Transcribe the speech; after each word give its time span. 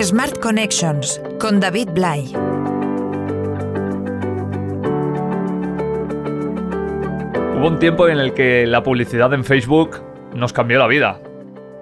Smart 0.00 0.38
Connections 0.40 1.20
con 1.38 1.60
David 1.60 1.90
Bly. 1.90 2.34
Hubo 7.56 7.68
un 7.68 7.78
tiempo 7.78 8.08
en 8.08 8.18
el 8.18 8.32
que 8.32 8.66
la 8.66 8.82
publicidad 8.82 9.34
en 9.34 9.44
Facebook 9.44 10.02
nos 10.34 10.54
cambió 10.54 10.78
la 10.78 10.86
vida, 10.86 11.20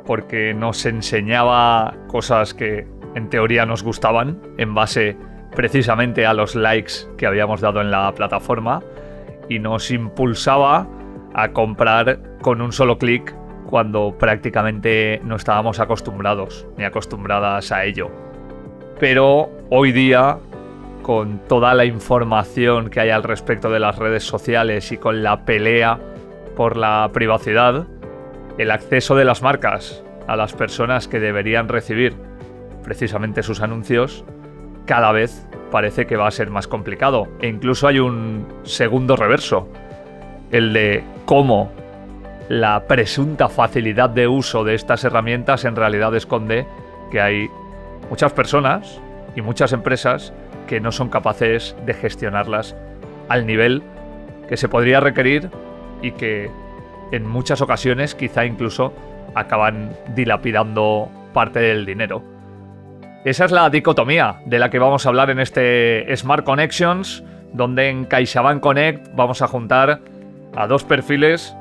porque 0.07 0.53
nos 0.53 0.85
enseñaba 0.87 1.95
cosas 2.09 2.53
que 2.53 2.85
en 3.15 3.31
teoría 3.31 3.65
nos 3.65 3.85
gustaban 3.85 4.43
en 4.59 4.75
base 4.75 5.17
precisamente 5.55 6.27
a 6.27 6.35
los 6.35 6.57
likes 6.57 6.95
que 7.17 7.27
habíamos 7.27 7.61
dado 7.61 7.81
en 7.81 7.93
la 7.93 8.13
plataforma 8.13 8.83
y 9.49 9.61
nos 9.61 9.89
impulsaba 9.93 10.89
a 11.33 11.53
comprar 11.53 12.21
con 12.43 12.61
un 12.61 12.73
solo 12.73 12.99
clic 12.99 13.35
cuando 13.69 14.15
prácticamente 14.19 15.21
no 15.25 15.37
estábamos 15.37 15.81
acostumbrados 15.81 16.67
ni 16.77 16.85
acostumbradas 16.85 17.73
a 17.73 17.85
ello. 17.85 18.11
Pero 18.99 19.51
hoy 19.71 19.93
día, 19.93 20.39
con 21.03 21.39
toda 21.49 21.75
la 21.75 21.85
información 21.85 22.91
que 22.91 23.01
hay 23.01 23.11
al 23.11 23.23
respecto 23.23 23.71
de 23.71 23.81
las 23.81 23.97
redes 23.97 24.25
sociales 24.25 24.93
y 24.93 24.99
con 24.99 25.23
la 25.23 25.45
pelea 25.45 25.99
por 26.57 26.77
la 26.77 27.09
privacidad, 27.13 27.87
el 28.59 28.71
acceso 28.71 29.17
de 29.17 29.25
las 29.25 29.43
marcas 29.43 30.05
a 30.27 30.37
las 30.37 30.53
personas 30.53 31.09
que 31.09 31.21
deberían 31.21 31.69
recibir 31.69 32.15
precisamente 32.85 33.43
sus 33.43 33.61
anuncios 33.63 34.25
cada 34.85 35.13
vez 35.13 35.47
parece 35.71 36.07
que 36.07 36.17
va 36.17 36.27
a 36.27 36.31
ser 36.31 36.51
más 36.51 36.67
complicado. 36.67 37.29
E 37.41 37.49
incluso 37.49 37.87
hay 37.87 38.01
un 38.01 38.47
segundo 38.65 39.17
reverso, 39.17 39.69
el 40.51 40.73
de 40.73 41.05
cómo 41.25 41.73
la 42.51 42.89
presunta 42.89 43.49
facilidad 43.49 44.11
de 44.11 44.27
uso 44.27 44.65
de 44.65 44.75
estas 44.75 45.05
herramientas 45.05 45.65
en 45.65 45.77
realidad 45.77 46.13
esconde 46.17 46.67
que 47.13 47.21
hay 47.21 47.49
muchas 48.09 48.33
personas 48.33 49.01
y 49.37 49.41
muchas 49.41 49.73
empresas 49.73 50.33
que 50.67 50.81
no 50.81 50.91
son 50.91 51.11
capaces 51.11 51.77
de 51.87 51.95
gestionarlas 51.95 52.75
al 53.29 53.47
nivel 53.47 53.85
que 54.49 54.57
se 54.57 54.69
podría 54.69 54.99
requerir 54.99 55.49
y 56.03 56.11
que 56.11 56.51
en 57.13 57.25
muchas 57.25 57.61
ocasiones 57.61 58.17
quizá 58.17 58.45
incluso 58.45 58.93
acaban 59.37 59.93
dilapidando 60.17 61.09
parte 61.33 61.61
del 61.61 61.87
dinero. 61.87 62.21
Esa 63.25 63.45
es 63.45 63.53
la 63.53 63.71
dicotomía 63.71 64.41
de 64.45 64.59
la 64.59 64.71
que 64.71 64.81
vamos 64.81 65.07
a 65.07 65.11
hablar 65.11 65.31
en 65.31 65.39
este 65.39 66.05
Smart 66.17 66.43
Connections, 66.43 67.23
donde 67.53 67.91
en 67.91 68.07
CaixaBank 68.07 68.61
Connect 68.61 69.15
vamos 69.15 69.41
a 69.41 69.47
juntar 69.47 70.01
a 70.57 70.67
dos 70.67 70.83
perfiles 70.83 71.55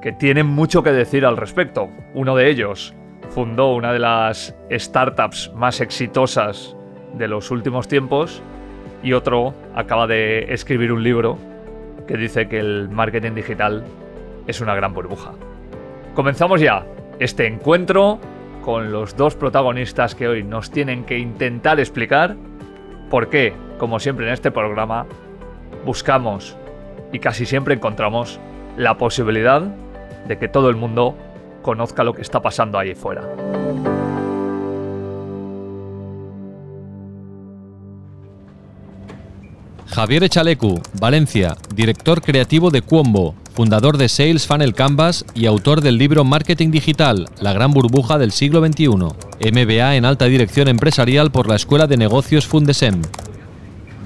que 0.00 0.12
tienen 0.12 0.46
mucho 0.46 0.82
que 0.82 0.92
decir 0.92 1.26
al 1.26 1.36
respecto. 1.36 1.88
Uno 2.14 2.36
de 2.36 2.48
ellos 2.48 2.94
fundó 3.30 3.74
una 3.74 3.92
de 3.92 3.98
las 3.98 4.54
startups 4.70 5.52
más 5.54 5.80
exitosas 5.80 6.76
de 7.14 7.28
los 7.28 7.50
últimos 7.50 7.88
tiempos 7.88 8.42
y 9.02 9.12
otro 9.12 9.54
acaba 9.74 10.06
de 10.06 10.52
escribir 10.52 10.92
un 10.92 11.02
libro 11.02 11.38
que 12.06 12.16
dice 12.16 12.48
que 12.48 12.58
el 12.58 12.88
marketing 12.88 13.32
digital 13.32 13.84
es 14.46 14.60
una 14.60 14.74
gran 14.74 14.92
burbuja. 14.94 15.32
Comenzamos 16.14 16.60
ya 16.60 16.84
este 17.18 17.46
encuentro 17.46 18.18
con 18.64 18.92
los 18.92 19.16
dos 19.16 19.36
protagonistas 19.36 20.14
que 20.14 20.28
hoy 20.28 20.42
nos 20.42 20.70
tienen 20.70 21.04
que 21.04 21.18
intentar 21.18 21.78
explicar 21.78 22.36
por 23.10 23.28
qué, 23.28 23.52
como 23.78 24.00
siempre 24.00 24.26
en 24.26 24.32
este 24.32 24.50
programa, 24.50 25.06
buscamos 25.84 26.56
y 27.12 27.18
casi 27.18 27.46
siempre 27.46 27.74
encontramos 27.74 28.40
la 28.76 28.96
posibilidad 28.98 29.62
de 30.26 30.38
que 30.38 30.48
todo 30.48 30.70
el 30.70 30.76
mundo 30.76 31.16
conozca 31.62 32.04
lo 32.04 32.14
que 32.14 32.22
está 32.22 32.40
pasando 32.40 32.78
ahí 32.78 32.94
fuera. 32.94 33.22
Javier 39.86 40.22
Echalecu, 40.22 40.80
Valencia, 41.00 41.56
director 41.74 42.22
creativo 42.22 42.70
de 42.70 42.80
Cuombo, 42.80 43.34
fundador 43.54 43.98
de 43.98 44.08
Sales 44.08 44.46
Funnel 44.46 44.72
Canvas 44.72 45.24
y 45.34 45.46
autor 45.46 45.80
del 45.80 45.98
libro 45.98 46.22
Marketing 46.22 46.70
Digital, 46.70 47.28
la 47.40 47.52
gran 47.52 47.72
burbuja 47.72 48.16
del 48.16 48.30
siglo 48.30 48.64
XXI. 48.64 48.86
MBA 48.86 49.96
en 49.96 50.04
alta 50.04 50.26
dirección 50.26 50.68
empresarial 50.68 51.32
por 51.32 51.48
la 51.48 51.56
Escuela 51.56 51.88
de 51.88 51.96
Negocios 51.96 52.46
Fundesem. 52.46 53.02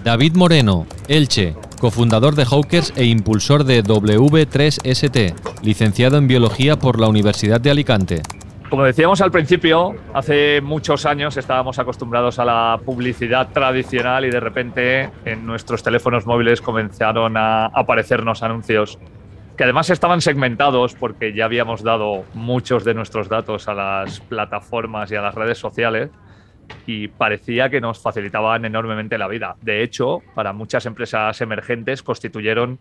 David 0.03 0.37
Moreno, 0.37 0.87
Elche, 1.07 1.55
cofundador 1.85 2.35
de 2.35 2.47
Hawkers 2.47 2.95
e 2.97 3.05
impulsor 3.05 3.65
de 3.65 3.85
W3ST, 3.85 5.35
licenciado 5.63 6.17
en 6.17 6.27
Biología 6.27 6.77
por 6.77 6.99
la 6.99 7.09
Universidad 7.09 7.61
de 7.61 7.71
Alicante. 7.71 8.23
Como 8.71 8.85
decíamos 8.85 9.21
al 9.21 9.31
principio, 9.31 9.95
hace 10.15 10.63
muchos 10.63 11.05
años 11.05 11.37
estábamos 11.37 11.79
acostumbrados 11.79 12.39
a 12.39 12.47
la 12.47 12.81
publicidad 12.83 13.51
tradicional 13.53 14.25
y 14.25 14.31
de 14.31 14.41
repente 14.41 15.11
en 15.27 15.45
nuestros 15.45 15.83
teléfonos 15.83 16.25
móviles 16.25 16.63
comenzaron 16.63 17.37
a 17.37 17.67
aparecernos 17.67 18.43
anuncios 18.43 18.99
que 19.55 19.65
además 19.65 19.91
estaban 19.91 20.23
segmentados 20.23 20.95
porque 20.95 21.35
ya 21.35 21.45
habíamos 21.45 21.83
dado 21.83 22.25
muchos 22.33 22.83
de 22.85 22.95
nuestros 22.95 23.29
datos 23.29 23.69
a 23.69 23.75
las 23.75 24.21
plataformas 24.21 25.13
y 25.13 25.17
a 25.17 25.21
las 25.21 25.35
redes 25.35 25.59
sociales 25.59 26.09
y 26.87 27.09
parecía 27.09 27.71
que 27.71 27.81
nos 27.81 28.01
facilitaban 28.01 28.65
enormemente 28.65 29.19
la 29.19 29.29
vida. 29.29 29.57
De 29.63 29.83
hecho, 29.83 30.23
para 30.35 30.53
muchas 30.53 30.87
empresas 30.87 31.41
emergentes 31.41 32.03
constituyeron 32.03 32.79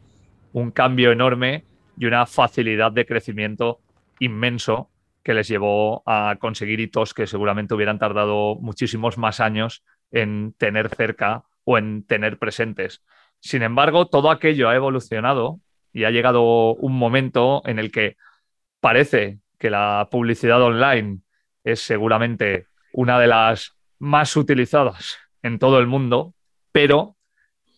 un 0.54 0.72
cambio 0.72 1.12
enorme 1.12 1.66
y 1.98 2.06
una 2.06 2.26
facilidad 2.26 2.92
de 2.92 3.06
crecimiento 3.06 3.80
inmenso 4.20 4.90
que 5.24 5.34
les 5.34 5.48
llevó 5.48 6.04
a 6.06 6.36
conseguir 6.40 6.80
hitos 6.80 7.14
que 7.14 7.28
seguramente 7.28 7.74
hubieran 7.74 8.00
tardado 8.00 8.56
muchísimos 8.56 9.18
más 9.18 9.40
años 9.40 9.84
en 10.12 10.54
tener 10.58 10.90
cerca 10.90 11.44
o 11.64 11.78
en 11.78 12.06
tener 12.06 12.38
presentes. 12.38 13.04
Sin 13.40 13.64
embargo, 13.64 14.08
todo 14.08 14.30
aquello 14.30 14.70
ha 14.70 14.76
evolucionado 14.76 15.60
y 15.94 16.04
ha 16.04 16.12
llegado 16.12 16.74
un 16.76 16.98
momento 16.98 17.62
en 17.66 17.80
el 17.80 17.92
que 17.92 18.18
parece 18.80 19.40
que 19.58 19.70
la 19.70 20.08
publicidad 20.12 20.62
online 20.62 21.20
es 21.64 21.80
seguramente 21.80 22.68
una 22.92 23.20
de 23.20 23.28
las 23.28 23.73
más 24.04 24.36
utilizadas 24.36 25.18
en 25.42 25.60
todo 25.60 25.80
el 25.80 25.88
mundo, 25.88 26.34
pero 26.74 27.16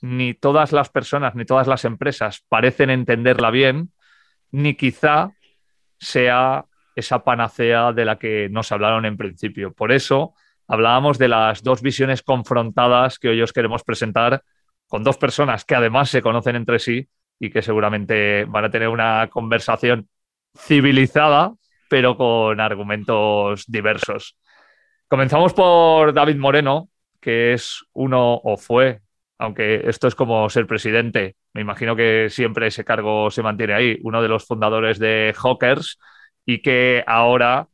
ni 0.01 0.33
todas 0.33 0.71
las 0.71 0.89
personas 0.89 1.35
ni 1.35 1.45
todas 1.45 1.67
las 1.67 1.85
empresas 1.85 2.43
parecen 2.49 2.89
entenderla 2.89 3.51
bien, 3.51 3.91
ni 4.51 4.73
quizá 4.75 5.33
sea 5.99 6.65
esa 6.95 7.23
panacea 7.23 7.93
de 7.93 8.05
la 8.05 8.17
que 8.17 8.49
nos 8.49 8.71
hablaron 8.71 9.05
en 9.05 9.17
principio. 9.17 9.71
Por 9.73 9.91
eso 9.91 10.33
hablábamos 10.67 11.19
de 11.19 11.27
las 11.27 11.61
dos 11.61 11.83
visiones 11.83 12.23
confrontadas 12.23 13.19
que 13.19 13.29
hoy 13.29 13.41
os 13.43 13.53
queremos 13.53 13.83
presentar 13.83 14.41
con 14.87 15.03
dos 15.03 15.17
personas 15.17 15.63
que 15.63 15.75
además 15.75 16.09
se 16.09 16.23
conocen 16.23 16.55
entre 16.55 16.79
sí 16.79 17.07
y 17.39 17.51
que 17.51 17.61
seguramente 17.61 18.45
van 18.45 18.65
a 18.65 18.71
tener 18.71 18.87
una 18.87 19.27
conversación 19.29 20.09
civilizada, 20.57 21.53
pero 21.87 22.17
con 22.17 22.59
argumentos 22.59 23.65
diversos. 23.67 24.37
Comenzamos 25.07 25.53
por 25.53 26.13
David 26.13 26.37
Moreno, 26.37 26.89
que 27.21 27.53
es 27.53 27.85
uno 27.93 28.41
o 28.43 28.57
fue, 28.57 29.01
aunque 29.37 29.87
esto 29.87 30.07
es 30.07 30.15
como 30.15 30.49
ser 30.49 30.65
presidente, 30.65 31.35
me 31.53 31.61
imagino 31.61 31.95
que 31.95 32.27
siempre 32.29 32.67
ese 32.67 32.83
cargo 32.83 33.29
se 33.29 33.43
mantiene 33.43 33.73
ahí, 33.73 33.99
uno 34.01 34.21
de 34.21 34.27
los 34.27 34.45
fundadores 34.45 34.97
de 34.97 35.33
Hawkers 35.37 35.99
y 36.45 36.61
que 36.61 37.03
ahora 37.05 37.67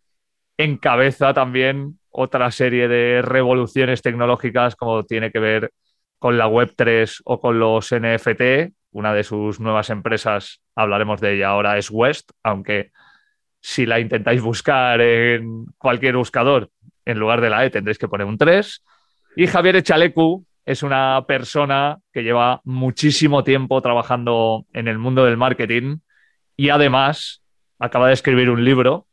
encabeza 0.57 1.33
también 1.33 1.99
otra 2.09 2.51
serie 2.51 2.87
de 2.87 3.21
revoluciones 3.21 4.01
tecnológicas 4.01 4.75
como 4.75 5.03
tiene 5.03 5.31
que 5.31 5.39
ver 5.39 5.71
con 6.19 6.37
la 6.37 6.47
Web3 6.47 7.21
o 7.23 7.39
con 7.39 7.59
los 7.59 7.91
NFT. 7.91 8.73
Una 8.91 9.13
de 9.13 9.23
sus 9.23 9.59
nuevas 9.61 9.89
empresas, 9.89 10.61
hablaremos 10.75 11.21
de 11.21 11.35
ella 11.35 11.49
ahora, 11.49 11.77
es 11.77 11.89
West, 11.89 12.31
aunque 12.43 12.91
si 13.61 13.85
la 13.85 13.99
intentáis 13.99 14.41
buscar 14.41 14.99
en 15.01 15.65
cualquier 15.77 16.17
buscador, 16.17 16.69
en 17.05 17.19
lugar 17.19 17.41
de 17.41 17.49
la 17.49 17.65
E 17.65 17.69
tendréis 17.69 17.97
que 17.97 18.07
poner 18.07 18.27
un 18.27 18.37
3. 18.37 18.83
Y 19.35 19.47
Javier 19.47 19.77
Echalecu 19.77 20.45
es 20.65 20.83
una 20.83 21.25
persona 21.27 21.97
que 22.13 22.23
lleva 22.23 22.61
muchísimo 22.63 23.43
tiempo 23.43 23.81
trabajando 23.81 24.65
en 24.73 24.87
el 24.87 24.97
mundo 24.97 25.25
del 25.25 25.37
marketing 25.37 25.97
y 26.55 26.69
además 26.69 27.41
acaba 27.79 28.07
de 28.07 28.13
escribir 28.13 28.49
un 28.49 28.63
libro 28.63 29.07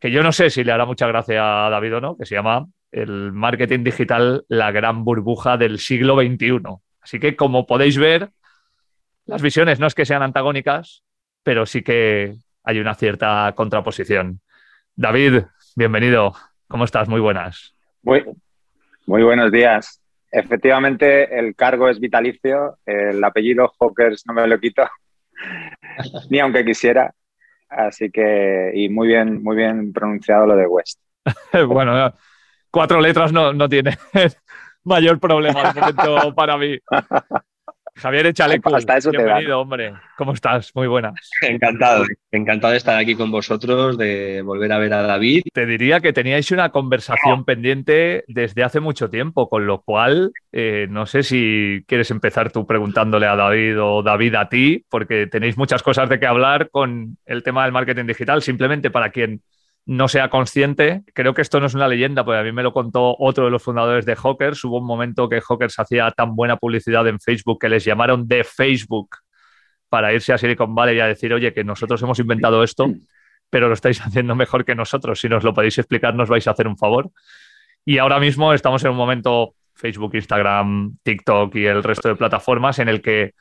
que 0.00 0.10
yo 0.10 0.22
no 0.22 0.32
sé 0.32 0.50
si 0.50 0.64
le 0.64 0.72
hará 0.72 0.86
mucha 0.86 1.06
gracia 1.06 1.66
a 1.66 1.70
David 1.70 1.96
o 1.96 2.00
no, 2.00 2.16
que 2.16 2.24
se 2.24 2.34
llama 2.34 2.66
El 2.92 3.32
marketing 3.32 3.82
digital, 3.82 4.44
la 4.48 4.70
gran 4.70 5.04
burbuja 5.04 5.56
del 5.56 5.78
siglo 5.78 6.16
XXI. 6.16 6.60
Así 7.00 7.18
que 7.18 7.36
como 7.36 7.66
podéis 7.66 7.98
ver, 7.98 8.30
las 9.26 9.42
visiones 9.42 9.80
no 9.80 9.86
es 9.86 9.94
que 9.94 10.06
sean 10.06 10.22
antagónicas, 10.22 11.02
pero 11.42 11.66
sí 11.66 11.82
que 11.82 12.36
hay 12.62 12.78
una 12.78 12.94
cierta 12.94 13.52
contraposición. 13.56 14.40
David, 14.94 15.42
bienvenido. 15.76 16.34
¿Cómo 16.68 16.84
estás? 16.84 17.08
Muy 17.08 17.20
buenas. 17.20 17.74
Muy, 18.02 18.24
muy 19.06 19.22
buenos 19.22 19.50
días. 19.50 20.02
Efectivamente, 20.30 21.38
el 21.38 21.56
cargo 21.56 21.88
es 21.88 21.98
vitalicio, 21.98 22.76
el 22.84 23.24
apellido 23.24 23.72
Hawkers 23.80 24.24
no 24.26 24.34
me 24.34 24.46
lo 24.46 24.60
quito, 24.60 24.82
ni 26.30 26.38
aunque 26.40 26.66
quisiera. 26.66 27.10
Así 27.70 28.10
que, 28.10 28.70
y 28.74 28.90
muy 28.90 29.08
bien, 29.08 29.42
muy 29.42 29.56
bien 29.56 29.94
pronunciado 29.94 30.46
lo 30.46 30.56
de 30.56 30.66
West. 30.66 31.00
bueno, 31.66 32.12
cuatro 32.70 33.00
letras 33.00 33.32
no, 33.32 33.54
no 33.54 33.66
tiene 33.66 33.96
mayor 34.84 35.18
problema 35.18 35.72
momento 35.72 36.34
para 36.34 36.58
mí. 36.58 36.78
Javier 37.98 38.26
Echalecu, 38.26 38.70
bienvenido, 39.10 39.60
hombre. 39.60 39.92
¿Cómo 40.16 40.32
estás? 40.32 40.70
Muy 40.76 40.86
buenas. 40.86 41.30
Encantado, 41.42 42.04
encantado 42.30 42.70
de 42.70 42.78
estar 42.78 42.96
aquí 42.96 43.16
con 43.16 43.32
vosotros, 43.32 43.98
de 43.98 44.40
volver 44.42 44.72
a 44.72 44.78
ver 44.78 44.92
a 44.92 45.02
David. 45.02 45.42
Te 45.52 45.66
diría 45.66 45.98
que 45.98 46.12
teníais 46.12 46.50
una 46.52 46.70
conversación 46.70 47.44
pendiente 47.44 48.24
desde 48.28 48.62
hace 48.62 48.78
mucho 48.78 49.10
tiempo, 49.10 49.48
con 49.48 49.66
lo 49.66 49.82
cual 49.82 50.32
eh, 50.52 50.86
no 50.88 51.06
sé 51.06 51.24
si 51.24 51.84
quieres 51.88 52.12
empezar 52.12 52.52
tú 52.52 52.66
preguntándole 52.66 53.26
a 53.26 53.34
David 53.34 53.82
o 53.82 54.02
David 54.04 54.34
a 54.36 54.48
ti, 54.48 54.84
porque 54.88 55.26
tenéis 55.26 55.58
muchas 55.58 55.82
cosas 55.82 56.08
de 56.08 56.20
qué 56.20 56.26
hablar 56.26 56.70
con 56.70 57.16
el 57.26 57.42
tema 57.42 57.64
del 57.64 57.72
marketing 57.72 58.06
digital, 58.06 58.42
simplemente 58.42 58.90
para 58.90 59.10
quien 59.10 59.42
no 59.88 60.06
sea 60.06 60.28
consciente. 60.28 61.02
Creo 61.14 61.32
que 61.32 61.40
esto 61.40 61.60
no 61.60 61.66
es 61.66 61.74
una 61.74 61.88
leyenda, 61.88 62.22
porque 62.22 62.38
a 62.38 62.42
mí 62.42 62.52
me 62.52 62.62
lo 62.62 62.74
contó 62.74 63.16
otro 63.18 63.46
de 63.46 63.50
los 63.50 63.62
fundadores 63.62 64.04
de 64.04 64.16
Hawkers. 64.16 64.62
Hubo 64.64 64.80
un 64.80 64.86
momento 64.86 65.30
que 65.30 65.40
Hawkers 65.40 65.78
hacía 65.78 66.10
tan 66.10 66.36
buena 66.36 66.58
publicidad 66.58 67.08
en 67.08 67.18
Facebook 67.18 67.58
que 67.58 67.70
les 67.70 67.86
llamaron 67.86 68.28
de 68.28 68.44
Facebook 68.44 69.16
para 69.88 70.12
irse 70.12 70.34
a 70.34 70.38
Silicon 70.38 70.74
Valley 70.74 70.98
y 70.98 71.00
a 71.00 71.06
decir, 71.06 71.32
oye, 71.32 71.54
que 71.54 71.64
nosotros 71.64 72.02
hemos 72.02 72.18
inventado 72.18 72.62
esto, 72.62 72.86
pero 73.48 73.68
lo 73.68 73.72
estáis 73.72 73.98
haciendo 74.04 74.34
mejor 74.34 74.66
que 74.66 74.74
nosotros. 74.74 75.20
Si 75.20 75.28
nos 75.30 75.42
lo 75.42 75.54
podéis 75.54 75.78
explicar, 75.78 76.14
nos 76.14 76.28
vais 76.28 76.46
a 76.46 76.50
hacer 76.50 76.68
un 76.68 76.76
favor. 76.76 77.10
Y 77.82 77.96
ahora 77.96 78.20
mismo 78.20 78.52
estamos 78.52 78.84
en 78.84 78.90
un 78.90 78.96
momento, 78.98 79.54
Facebook, 79.72 80.14
Instagram, 80.16 80.98
TikTok 81.02 81.54
y 81.54 81.64
el 81.64 81.82
resto 81.82 82.08
de 82.08 82.16
plataformas, 82.16 82.78
en 82.78 82.90
el 82.90 83.00
que 83.00 83.32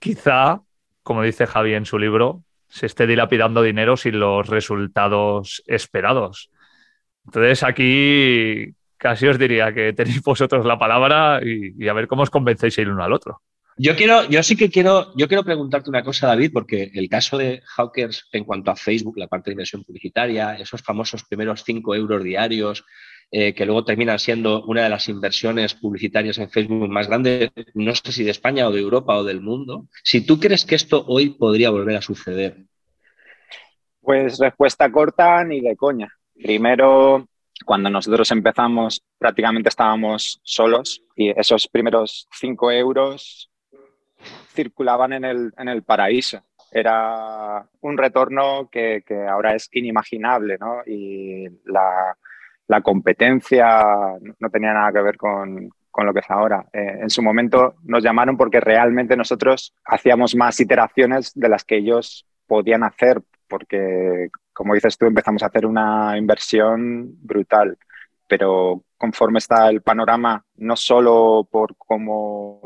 quizá, 0.00 0.62
como 1.04 1.22
dice 1.22 1.46
Javi 1.46 1.74
en 1.74 1.84
su 1.84 1.96
libro, 1.96 2.42
se 2.74 2.86
esté 2.86 3.06
dilapidando 3.06 3.62
dinero 3.62 3.96
sin 3.96 4.18
los 4.18 4.48
resultados 4.48 5.62
esperados. 5.68 6.50
Entonces 7.24 7.62
aquí 7.62 8.74
casi 8.96 9.28
os 9.28 9.38
diría 9.38 9.72
que 9.72 9.92
tenéis 9.92 10.20
vosotros 10.22 10.66
la 10.66 10.76
palabra 10.76 11.40
y, 11.40 11.86
a 11.86 11.92
ver 11.92 12.08
cómo 12.08 12.22
os 12.22 12.30
convencéis 12.30 12.76
el 12.78 12.90
uno 12.90 13.04
al 13.04 13.12
otro. 13.12 13.42
Yo 13.76 13.94
quiero, 13.94 14.28
yo 14.28 14.42
sí 14.42 14.56
que 14.56 14.70
quiero, 14.70 15.12
yo 15.16 15.28
quiero 15.28 15.44
preguntarte 15.44 15.88
una 15.88 16.02
cosa, 16.02 16.26
David, 16.26 16.50
porque 16.52 16.90
el 16.94 17.08
caso 17.08 17.38
de 17.38 17.62
Hawkers 17.76 18.28
en 18.32 18.42
cuanto 18.42 18.72
a 18.72 18.76
Facebook, 18.76 19.18
la 19.18 19.28
parte 19.28 19.50
de 19.50 19.54
inversión 19.54 19.84
publicitaria, 19.84 20.56
esos 20.56 20.82
famosos 20.82 21.24
primeros 21.24 21.62
cinco 21.64 21.94
euros 21.94 22.24
diarios, 22.24 22.84
eh, 23.30 23.54
que 23.54 23.66
luego 23.66 23.84
terminan 23.84 24.18
siendo 24.18 24.62
una 24.64 24.84
de 24.84 24.88
las 24.88 25.08
inversiones 25.08 25.74
publicitarias 25.74 26.38
en 26.38 26.50
Facebook 26.50 26.88
más 26.88 27.08
grandes, 27.08 27.50
no 27.74 27.94
sé 27.94 28.12
si 28.12 28.24
de 28.24 28.30
España 28.30 28.68
o 28.68 28.72
de 28.72 28.80
Europa 28.80 29.16
o 29.16 29.24
del 29.24 29.40
mundo. 29.40 29.86
Si 30.02 30.24
tú 30.24 30.38
crees 30.38 30.64
que 30.64 30.74
esto 30.74 31.04
hoy 31.06 31.30
podría 31.30 31.70
volver 31.70 31.96
a 31.96 32.02
suceder. 32.02 32.56
Pues 34.00 34.38
respuesta 34.38 34.90
corta 34.92 35.44
ni 35.44 35.60
de 35.60 35.76
coña. 35.76 36.12
Primero, 36.34 37.26
cuando 37.64 37.90
nosotros 37.90 38.30
empezamos, 38.30 39.02
prácticamente 39.18 39.68
estábamos 39.68 40.40
solos 40.42 41.02
y 41.16 41.30
esos 41.30 41.68
primeros 41.68 42.28
cinco 42.32 42.70
euros 42.70 43.50
circulaban 44.54 45.12
en 45.12 45.24
el, 45.24 45.52
en 45.56 45.68
el 45.68 45.82
paraíso 45.82 46.42
era 46.74 47.64
un 47.82 47.96
retorno 47.96 48.68
que, 48.70 49.04
que, 49.06 49.26
ahora 49.28 49.54
es 49.54 49.68
inimaginable, 49.72 50.58
¿no? 50.58 50.82
Y 50.84 51.46
la, 51.66 52.16
la 52.66 52.80
competencia 52.80 53.84
no 54.38 54.50
tenía 54.50 54.72
nada 54.72 54.92
que 54.92 55.02
ver 55.02 55.16
con, 55.16 55.70
con 55.94 56.06
lo 56.06 56.12
que 56.12 56.20
es 56.20 56.30
ahora. 56.30 56.66
Eh, 56.72 56.98
en 57.02 57.08
su 57.08 57.22
momento 57.22 57.76
nos 57.84 58.02
llamaron 58.02 58.36
porque 58.36 58.58
realmente 58.58 59.16
nosotros 59.16 59.72
hacíamos 59.84 60.34
más 60.34 60.58
iteraciones 60.58 61.32
de 61.34 61.48
las 61.48 61.64
que 61.64 61.76
ellos 61.76 62.26
podían 62.48 62.82
hacer, 62.82 63.22
porque, 63.48 64.28
como 64.52 64.74
dices 64.74 64.98
tú, 64.98 65.06
empezamos 65.06 65.44
a 65.44 65.46
hacer 65.46 65.66
una 65.66 66.18
inversión 66.18 67.14
brutal, 67.22 67.78
pero 68.26 68.82
conforme 68.96 69.38
está 69.38 69.68
el 69.68 69.82
panorama, 69.82 70.44
no 70.56 70.74
solo 70.74 71.46
por 71.48 71.76
cómo, 71.76 72.60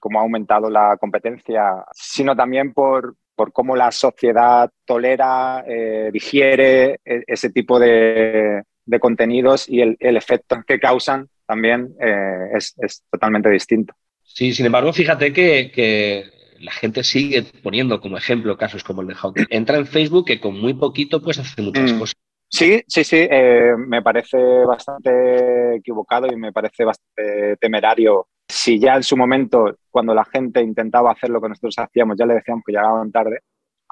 cómo 0.00 0.18
ha 0.18 0.22
aumentado 0.22 0.68
la 0.68 0.96
competencia, 0.96 1.84
sino 1.92 2.34
también 2.34 2.72
por, 2.72 3.14
por 3.36 3.52
cómo 3.52 3.76
la 3.76 3.92
sociedad 3.92 4.68
tolera, 4.84 5.62
eh, 5.68 6.10
digiere 6.12 7.00
e, 7.04 7.22
ese 7.28 7.50
tipo 7.50 7.78
de, 7.78 8.64
de 8.84 9.00
contenidos 9.00 9.68
y 9.68 9.80
el, 9.80 9.96
efecto 10.00 10.56
que 10.66 10.78
causan 10.78 11.28
también 11.46 11.94
eh, 12.00 12.50
es, 12.54 13.04
totalmente 13.10 13.50
distinto. 13.50 13.94
Sí, 14.22 14.52
sin 14.52 14.66
embargo, 14.66 14.92
fíjate 14.92 15.32
que, 15.32 16.30
la 16.60 16.70
gente 16.70 17.02
sigue 17.02 17.42
poniendo 17.60 18.00
como 18.00 18.16
ejemplo 18.16 18.56
casos 18.56 18.84
como 18.84 19.02
el 19.02 19.08
de 19.08 19.16
Hawking. 19.16 19.46
Entra 19.50 19.78
en 19.78 19.86
Facebook 19.86 20.26
que 20.26 20.38
con 20.38 20.60
muy 20.60 20.74
poquito 20.74 21.20
pues 21.20 21.40
hace 21.40 21.60
muchas 21.60 21.92
mm. 21.92 21.98
cosas. 21.98 22.14
Sí, 22.48 22.84
sí, 22.86 23.02
sí, 23.02 23.16
eh, 23.18 23.72
me 23.76 24.00
parece 24.00 24.36
bastante 24.64 25.76
equivocado 25.76 26.28
y 26.30 26.36
me 26.36 26.52
parece 26.52 26.84
bastante 26.84 27.56
temerario. 27.56 28.28
Si 28.46 28.78
ya 28.78 28.94
en 28.94 29.02
su 29.02 29.16
momento, 29.16 29.78
cuando 29.90 30.14
la 30.14 30.24
gente 30.26 30.60
intentaba 30.60 31.10
hacer 31.10 31.30
lo 31.30 31.40
que 31.40 31.48
nosotros 31.48 31.74
hacíamos, 31.78 32.16
ya 32.16 32.26
le 32.26 32.34
decíamos 32.34 32.62
que 32.64 32.72
llegaban 32.72 33.10
tarde, 33.10 33.40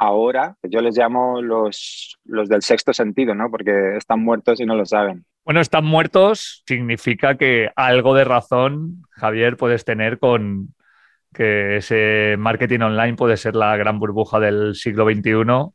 ahora 0.00 0.56
yo 0.62 0.81
les 0.81 0.97
llamo 0.97 1.43
los, 1.43 2.19
los 2.25 2.49
del 2.49 2.62
sexto 2.62 2.93
sentido, 2.93 3.35
¿no? 3.35 3.50
Porque 3.50 3.97
están 3.97 4.20
muertos 4.20 4.58
y 4.58 4.64
no 4.64 4.75
lo 4.75 4.87
saben. 4.87 5.25
Bueno, 5.44 5.61
están 5.61 5.85
muertos 5.85 6.62
significa 6.67 7.37
que 7.37 7.70
algo 7.76 8.14
de 8.14 8.25
razón, 8.25 9.02
Javier, 9.11 9.56
puedes 9.56 9.85
tener 9.85 10.19
con 10.19 10.75
que 11.35 11.76
ese 11.76 12.37
marketing 12.38 12.81
online 12.81 13.14
puede 13.14 13.37
ser 13.37 13.55
la 13.55 13.76
gran 13.76 13.99
burbuja 13.99 14.41
del 14.41 14.75
siglo 14.75 15.05
XXI 15.05 15.70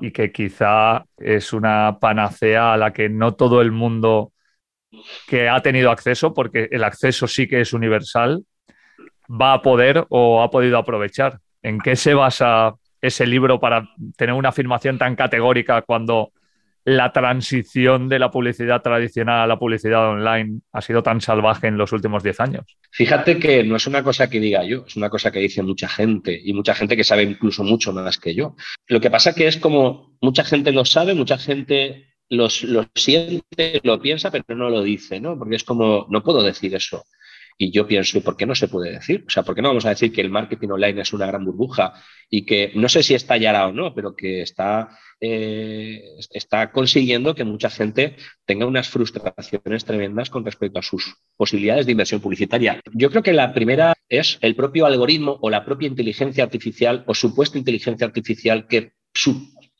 y 0.00 0.12
que 0.12 0.30
quizá 0.30 1.04
es 1.18 1.52
una 1.52 1.98
panacea 2.00 2.74
a 2.74 2.76
la 2.76 2.92
que 2.92 3.08
no 3.08 3.34
todo 3.34 3.60
el 3.60 3.72
mundo 3.72 4.32
que 5.26 5.48
ha 5.48 5.60
tenido 5.60 5.90
acceso, 5.90 6.32
porque 6.32 6.68
el 6.70 6.84
acceso 6.84 7.26
sí 7.26 7.48
que 7.48 7.60
es 7.60 7.72
universal, 7.72 8.44
va 9.28 9.54
a 9.54 9.62
poder 9.62 10.06
o 10.10 10.42
ha 10.42 10.50
podido 10.50 10.78
aprovechar. 10.78 11.40
¿En 11.60 11.80
qué 11.80 11.96
se 11.96 12.14
basa 12.14 12.74
ese 13.06 13.26
libro 13.26 13.60
para 13.60 13.88
tener 14.16 14.34
una 14.34 14.48
afirmación 14.48 14.98
tan 14.98 15.14
categórica 15.14 15.82
cuando 15.82 16.32
la 16.84 17.12
transición 17.12 18.08
de 18.08 18.18
la 18.18 18.30
publicidad 18.30 18.82
tradicional 18.82 19.40
a 19.40 19.46
la 19.46 19.58
publicidad 19.58 20.10
online 20.10 20.60
ha 20.72 20.82
sido 20.82 21.02
tan 21.02 21.20
salvaje 21.20 21.66
en 21.66 21.78
los 21.78 21.92
últimos 21.92 22.22
10 22.22 22.40
años? 22.40 22.64
Fíjate 22.90 23.38
que 23.38 23.64
no 23.64 23.76
es 23.76 23.86
una 23.86 24.02
cosa 24.02 24.28
que 24.28 24.40
diga 24.40 24.64
yo, 24.64 24.84
es 24.86 24.96
una 24.96 25.08
cosa 25.08 25.30
que 25.30 25.40
dice 25.40 25.62
mucha 25.62 25.88
gente 25.88 26.38
y 26.42 26.52
mucha 26.52 26.74
gente 26.74 26.96
que 26.96 27.04
sabe 27.04 27.22
incluso 27.22 27.64
mucho 27.64 27.92
más 27.92 28.18
que 28.18 28.34
yo. 28.34 28.54
Lo 28.86 29.00
que 29.00 29.10
pasa 29.10 29.34
que 29.34 29.46
es 29.46 29.56
como 29.56 30.16
mucha 30.20 30.44
gente 30.44 30.72
lo 30.72 30.84
sabe, 30.84 31.14
mucha 31.14 31.38
gente 31.38 32.14
lo 32.28 32.48
siente, 32.48 33.80
lo 33.82 34.00
piensa, 34.00 34.30
pero 34.30 34.44
no 34.48 34.68
lo 34.70 34.82
dice, 34.82 35.20
¿no? 35.20 35.38
Porque 35.38 35.56
es 35.56 35.64
como, 35.64 36.06
no 36.10 36.22
puedo 36.22 36.42
decir 36.42 36.74
eso. 36.74 37.04
Y 37.56 37.70
yo 37.70 37.86
pienso, 37.86 38.20
¿por 38.22 38.36
qué 38.36 38.46
no 38.46 38.54
se 38.54 38.68
puede 38.68 38.90
decir? 38.92 39.24
O 39.26 39.30
sea, 39.30 39.44
¿por 39.44 39.54
qué 39.54 39.62
no 39.62 39.68
vamos 39.68 39.86
a 39.86 39.90
decir 39.90 40.12
que 40.12 40.20
el 40.20 40.30
marketing 40.30 40.70
online 40.70 41.02
es 41.02 41.12
una 41.12 41.26
gran 41.26 41.44
burbuja 41.44 41.94
y 42.28 42.44
que 42.44 42.72
no 42.74 42.88
sé 42.88 43.02
si 43.02 43.14
estallará 43.14 43.68
o 43.68 43.72
no, 43.72 43.94
pero 43.94 44.16
que 44.16 44.42
está, 44.42 44.88
eh, 45.20 46.02
está 46.30 46.72
consiguiendo 46.72 47.34
que 47.34 47.44
mucha 47.44 47.70
gente 47.70 48.16
tenga 48.44 48.66
unas 48.66 48.88
frustraciones 48.88 49.84
tremendas 49.84 50.30
con 50.30 50.44
respecto 50.44 50.80
a 50.80 50.82
sus 50.82 51.14
posibilidades 51.36 51.86
de 51.86 51.92
inversión 51.92 52.20
publicitaria? 52.20 52.80
Yo 52.92 53.10
creo 53.10 53.22
que 53.22 53.32
la 53.32 53.54
primera 53.54 53.94
es 54.08 54.38
el 54.40 54.56
propio 54.56 54.86
algoritmo 54.86 55.38
o 55.40 55.48
la 55.48 55.64
propia 55.64 55.88
inteligencia 55.88 56.42
artificial 56.42 57.04
o 57.06 57.14
supuesta 57.14 57.56
inteligencia 57.56 58.06
artificial 58.06 58.66
que 58.66 58.92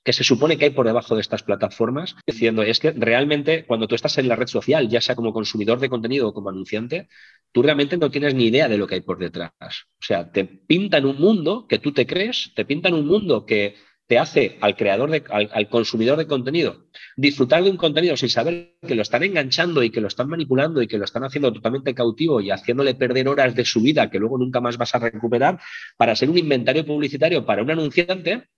que 0.05 0.13
se 0.13 0.23
supone 0.23 0.59
que 0.59 0.67
hay 0.67 0.71
por 0.71 0.87
debajo 0.87 1.15
de 1.15 1.23
estas 1.23 1.43
plataformas, 1.43 2.15
diciendo 2.27 2.63
es 2.63 2.79
que 2.79 2.93
realmente 2.93 3.65
cuando 3.67 3.89
tú 3.89 3.95
estás 3.95 4.19
en 4.19 4.29
la 4.29 4.37
red 4.37 4.47
social, 4.47 4.89
ya 4.89 5.01
sea 5.01 5.17
como 5.17 5.33
consumidor 5.33 5.81
de 5.81 5.89
contenido 5.89 6.29
o 6.29 6.35
como 6.35 6.51
anunciante, 6.51 7.09
tú 7.53 7.63
realmente 7.63 7.97
no 7.97 8.11
tienes 8.11 8.35
ni 8.35 8.47
idea 8.47 8.69
de 8.69 8.79
lo 8.79 8.87
que 8.87 8.97
hay 8.97 9.01
por 9.01 9.19
detrás. 9.19 9.53
O 9.61 10.03
sea, 10.03 10.31
te 10.31 10.45
pintan 10.45 11.07
un 11.07 11.17
mundo 11.17 11.67
que 11.67 11.79
tú 11.79 11.93
te 11.93 12.07
crees, 12.07 12.53
te 12.55 12.65
pintan 12.67 12.95
un 12.95 13.07
mundo 13.07 13.47
que 13.47 13.77
te 14.07 14.19
hace 14.19 14.59
al 14.61 14.77
creador, 14.77 15.11
de, 15.11 15.25
al, 15.31 15.69
consumidor 15.69 16.19
de 16.19 16.27
contenido, 16.27 16.87
disfrutar 17.17 17.65
de 17.65 17.71
un 17.71 17.77
contenido 17.77 18.17
sin 18.17 18.29
saber 18.29 18.77
que 18.87 18.95
lo 18.95 19.03
están 19.03 19.23
enganchando 19.23 19.83
y 19.83 19.91
que 19.91 20.01
lo 20.01 20.09
están 20.09 20.29
manipulando 20.29 20.83
y 20.83 20.87
que 20.87 20.99
lo 20.99 21.05
están 21.05 21.25
haciendo 21.25 21.53
totalmente 21.53 21.95
cautivo 21.95 22.41
y 22.41 22.51
haciéndole 22.51 22.95
perder 22.95 23.29
horas 23.29 23.55
de 23.55 23.65
su 23.65 23.81
vida 23.81 24.11
que 24.11 24.19
luego 24.19 24.37
nunca 24.37 24.61
más 24.61 24.77
vas 24.77 24.95
a 24.95 24.99
recuperar 24.99 25.59
para 25.97 26.15
ser 26.17 26.29
un 26.29 26.37
inventario 26.37 26.85
publicitario 26.85 27.47
para 27.47 27.63
un 27.63 27.71
anunciante 27.71 28.49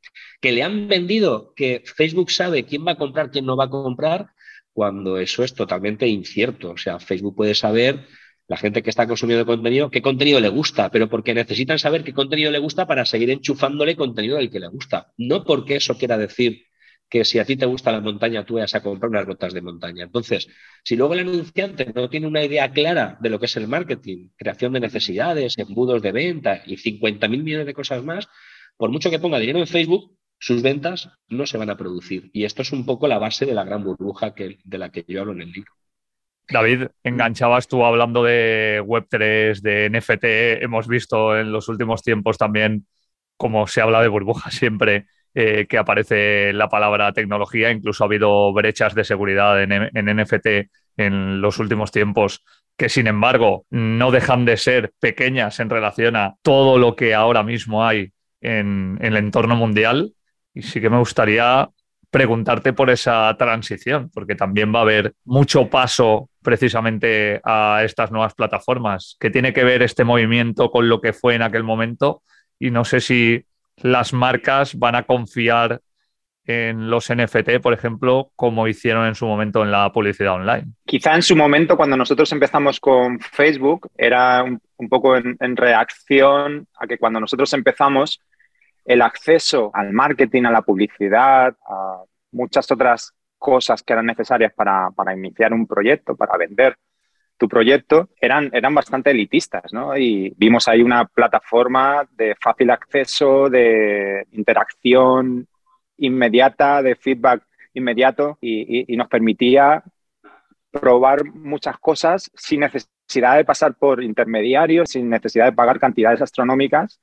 que 0.40 0.52
le 0.52 0.62
han 0.62 0.88
vendido 0.88 1.52
que 1.54 1.82
Facebook 1.84 2.30
sabe 2.30 2.64
quién 2.64 2.86
va 2.86 2.92
a 2.92 2.96
comprar, 2.96 3.30
quién 3.30 3.46
no 3.46 3.56
va 3.56 3.64
a 3.64 3.70
comprar, 3.70 4.30
cuando 4.76 5.18
eso 5.18 5.42
es 5.42 5.54
totalmente 5.54 6.06
incierto. 6.06 6.72
O 6.72 6.76
sea, 6.76 6.98
Facebook 7.00 7.34
puede 7.34 7.54
saber 7.54 8.04
la 8.48 8.56
gente 8.56 8.82
que 8.82 8.90
está 8.90 9.06
consumiendo 9.06 9.44
contenido, 9.46 9.90
qué 9.90 10.02
contenido 10.02 10.40
le 10.40 10.48
gusta, 10.48 10.90
pero 10.90 11.08
porque 11.08 11.34
necesitan 11.34 11.78
saber 11.78 12.04
qué 12.04 12.12
contenido 12.12 12.50
le 12.50 12.58
gusta 12.58 12.86
para 12.86 13.04
seguir 13.04 13.30
enchufándole 13.30 13.96
contenido 13.96 14.36
del 14.36 14.50
que 14.50 14.60
le 14.60 14.68
gusta. 14.68 15.12
No 15.16 15.44
porque 15.44 15.76
eso 15.76 15.96
quiera 15.98 16.16
decir 16.16 16.66
que 17.08 17.24
si 17.24 17.38
a 17.38 17.44
ti 17.44 17.56
te 17.56 17.66
gusta 17.66 17.92
la 17.92 18.00
montaña, 18.00 18.44
tú 18.44 18.54
vayas 18.54 18.74
a 18.74 18.82
comprar 18.82 19.10
unas 19.10 19.26
botas 19.26 19.52
de 19.52 19.62
montaña. 19.62 20.04
Entonces, 20.04 20.48
si 20.84 20.96
luego 20.96 21.14
el 21.14 21.20
anunciante 21.20 21.92
no 21.94 22.08
tiene 22.08 22.26
una 22.26 22.44
idea 22.44 22.70
clara 22.72 23.16
de 23.20 23.30
lo 23.30 23.38
que 23.38 23.46
es 23.46 23.56
el 23.56 23.68
marketing, 23.68 24.30
creación 24.36 24.72
de 24.72 24.80
necesidades, 24.80 25.58
embudos 25.58 26.02
de 26.02 26.12
venta 26.12 26.62
y 26.66 26.76
50 26.76 27.28
mil 27.28 27.42
millones 27.44 27.66
de 27.66 27.74
cosas 27.74 28.02
más, 28.04 28.28
por 28.76 28.90
mucho 28.90 29.10
que 29.10 29.18
ponga 29.18 29.38
dinero 29.38 29.58
en 29.60 29.66
Facebook, 29.66 30.16
sus 30.38 30.62
ventas 30.62 31.10
no 31.28 31.46
se 31.46 31.58
van 31.58 31.70
a 31.70 31.76
producir. 31.76 32.30
Y 32.32 32.44
esto 32.44 32.62
es 32.62 32.72
un 32.72 32.84
poco 32.84 33.08
la 33.08 33.18
base 33.18 33.46
de 33.46 33.54
la 33.54 33.64
gran 33.64 33.84
burbuja 33.84 34.34
que, 34.34 34.58
de 34.64 34.78
la 34.78 34.90
que 34.90 35.04
yo 35.08 35.20
hablo 35.20 35.32
en 35.32 35.42
el 35.42 35.52
libro. 35.52 35.72
David, 36.48 36.88
enganchabas 37.02 37.68
tú 37.68 37.84
hablando 37.84 38.22
de 38.22 38.82
Web3, 38.84 39.60
de 39.60 39.90
NFT. 39.90 40.62
Hemos 40.62 40.86
visto 40.88 41.38
en 41.38 41.52
los 41.52 41.68
últimos 41.68 42.02
tiempos 42.02 42.38
también 42.38 42.86
cómo 43.36 43.66
se 43.66 43.80
habla 43.80 44.00
de 44.00 44.08
burbujas 44.08 44.54
siempre 44.54 45.06
eh, 45.34 45.66
que 45.68 45.78
aparece 45.78 46.52
la 46.52 46.68
palabra 46.68 47.12
tecnología. 47.12 47.70
Incluso 47.70 48.04
ha 48.04 48.06
habido 48.06 48.52
brechas 48.52 48.94
de 48.94 49.04
seguridad 49.04 49.62
en, 49.62 49.72
en 49.72 50.16
NFT 50.16 50.46
en 50.96 51.40
los 51.40 51.58
últimos 51.58 51.90
tiempos 51.90 52.42
que 52.76 52.88
sin 52.88 53.06
embargo 53.06 53.64
no 53.70 54.10
dejan 54.10 54.44
de 54.44 54.56
ser 54.56 54.92
pequeñas 55.00 55.60
en 55.60 55.70
relación 55.70 56.16
a 56.16 56.36
todo 56.42 56.78
lo 56.78 56.94
que 56.94 57.14
ahora 57.14 57.42
mismo 57.42 57.84
hay 57.84 58.12
en, 58.40 58.98
el 59.00 59.16
entorno 59.16 59.56
mundial. 59.56 60.12
Y 60.52 60.62
sí 60.62 60.80
que 60.80 60.90
me 60.90 60.98
gustaría 60.98 61.68
preguntarte 62.10 62.72
por 62.72 62.90
esa 62.90 63.34
transición, 63.36 64.10
porque 64.12 64.34
también 64.34 64.74
va 64.74 64.80
a 64.80 64.82
haber 64.82 65.14
mucho 65.24 65.68
paso 65.68 66.30
precisamente 66.42 67.40
a 67.44 67.82
estas 67.84 68.10
nuevas 68.10 68.34
plataformas. 68.34 69.16
¿Qué 69.20 69.30
tiene 69.30 69.52
que 69.52 69.64
ver 69.64 69.82
este 69.82 70.04
movimiento 70.04 70.70
con 70.70 70.88
lo 70.88 71.00
que 71.00 71.12
fue 71.12 71.34
en 71.34 71.42
aquel 71.42 71.64
momento? 71.64 72.22
Y 72.58 72.70
no 72.70 72.84
sé 72.84 73.00
si 73.00 73.44
las 73.76 74.12
marcas 74.12 74.78
van 74.78 74.94
a 74.94 75.02
confiar 75.02 75.80
en 76.46 76.88
los 76.88 77.12
NFT, 77.12 77.60
por 77.60 77.72
ejemplo, 77.72 78.30
como 78.36 78.68
hicieron 78.68 79.06
en 79.06 79.14
su 79.14 79.26
momento 79.26 79.62
en 79.62 79.72
la 79.72 79.92
publicidad 79.92 80.34
online? 80.34 80.66
Quizá 80.84 81.14
en 81.14 81.22
su 81.22 81.34
momento, 81.34 81.76
cuando 81.76 81.96
nosotros 81.96 82.30
empezamos 82.32 82.78
con 82.78 83.18
Facebook, 83.18 83.90
era 83.96 84.44
un, 84.44 84.88
poco 84.88 85.16
en, 85.16 85.56
reacción 85.56 86.68
a 86.78 86.86
que 86.86 86.98
cuando 86.98 87.18
nosotros 87.18 87.52
empezamos, 87.52 88.20
el 88.86 89.02
acceso 89.02 89.70
al 89.74 89.92
marketing, 89.92 90.44
a 90.44 90.52
la 90.52 90.62
publicidad, 90.62 91.54
a 91.68 92.02
muchas 92.32 92.70
otras 92.70 93.12
cosas 93.36 93.82
que 93.82 93.92
eran 93.92 94.06
necesarias 94.06 94.52
para, 94.54 94.90
iniciar 95.14 95.52
un 95.52 95.66
proyecto, 95.66 96.16
para 96.16 96.36
vender 96.38 96.76
tu 97.36 97.48
proyecto, 97.48 98.08
eran, 98.18 98.48
eran 98.52 98.74
bastante 98.74 99.10
elitistas, 99.10 99.70
¿no? 99.72 99.94
Y 99.96 100.32
vimos 100.38 100.68
ahí 100.68 100.80
una 100.82 101.04
plataforma 101.04 102.08
de 102.12 102.34
fácil 102.40 102.70
acceso, 102.70 103.50
de 103.50 104.26
interacción 104.32 105.46
inmediata, 105.98 106.80
de 106.82 106.96
feedback 106.96 107.42
inmediato 107.74 108.38
y, 108.40 108.96
nos 108.96 109.08
permitía 109.08 109.82
probar 110.70 111.24
muchas 111.24 111.78
cosas 111.78 112.30
sin 112.34 112.60
necesidad 112.60 113.36
de 113.36 113.44
pasar 113.44 113.74
por 113.74 114.02
intermediarios, 114.02 114.90
sin 114.90 115.10
necesidad 115.10 115.46
de 115.46 115.52
pagar 115.52 115.78
cantidades 115.78 116.22
astronómicas 116.22 117.00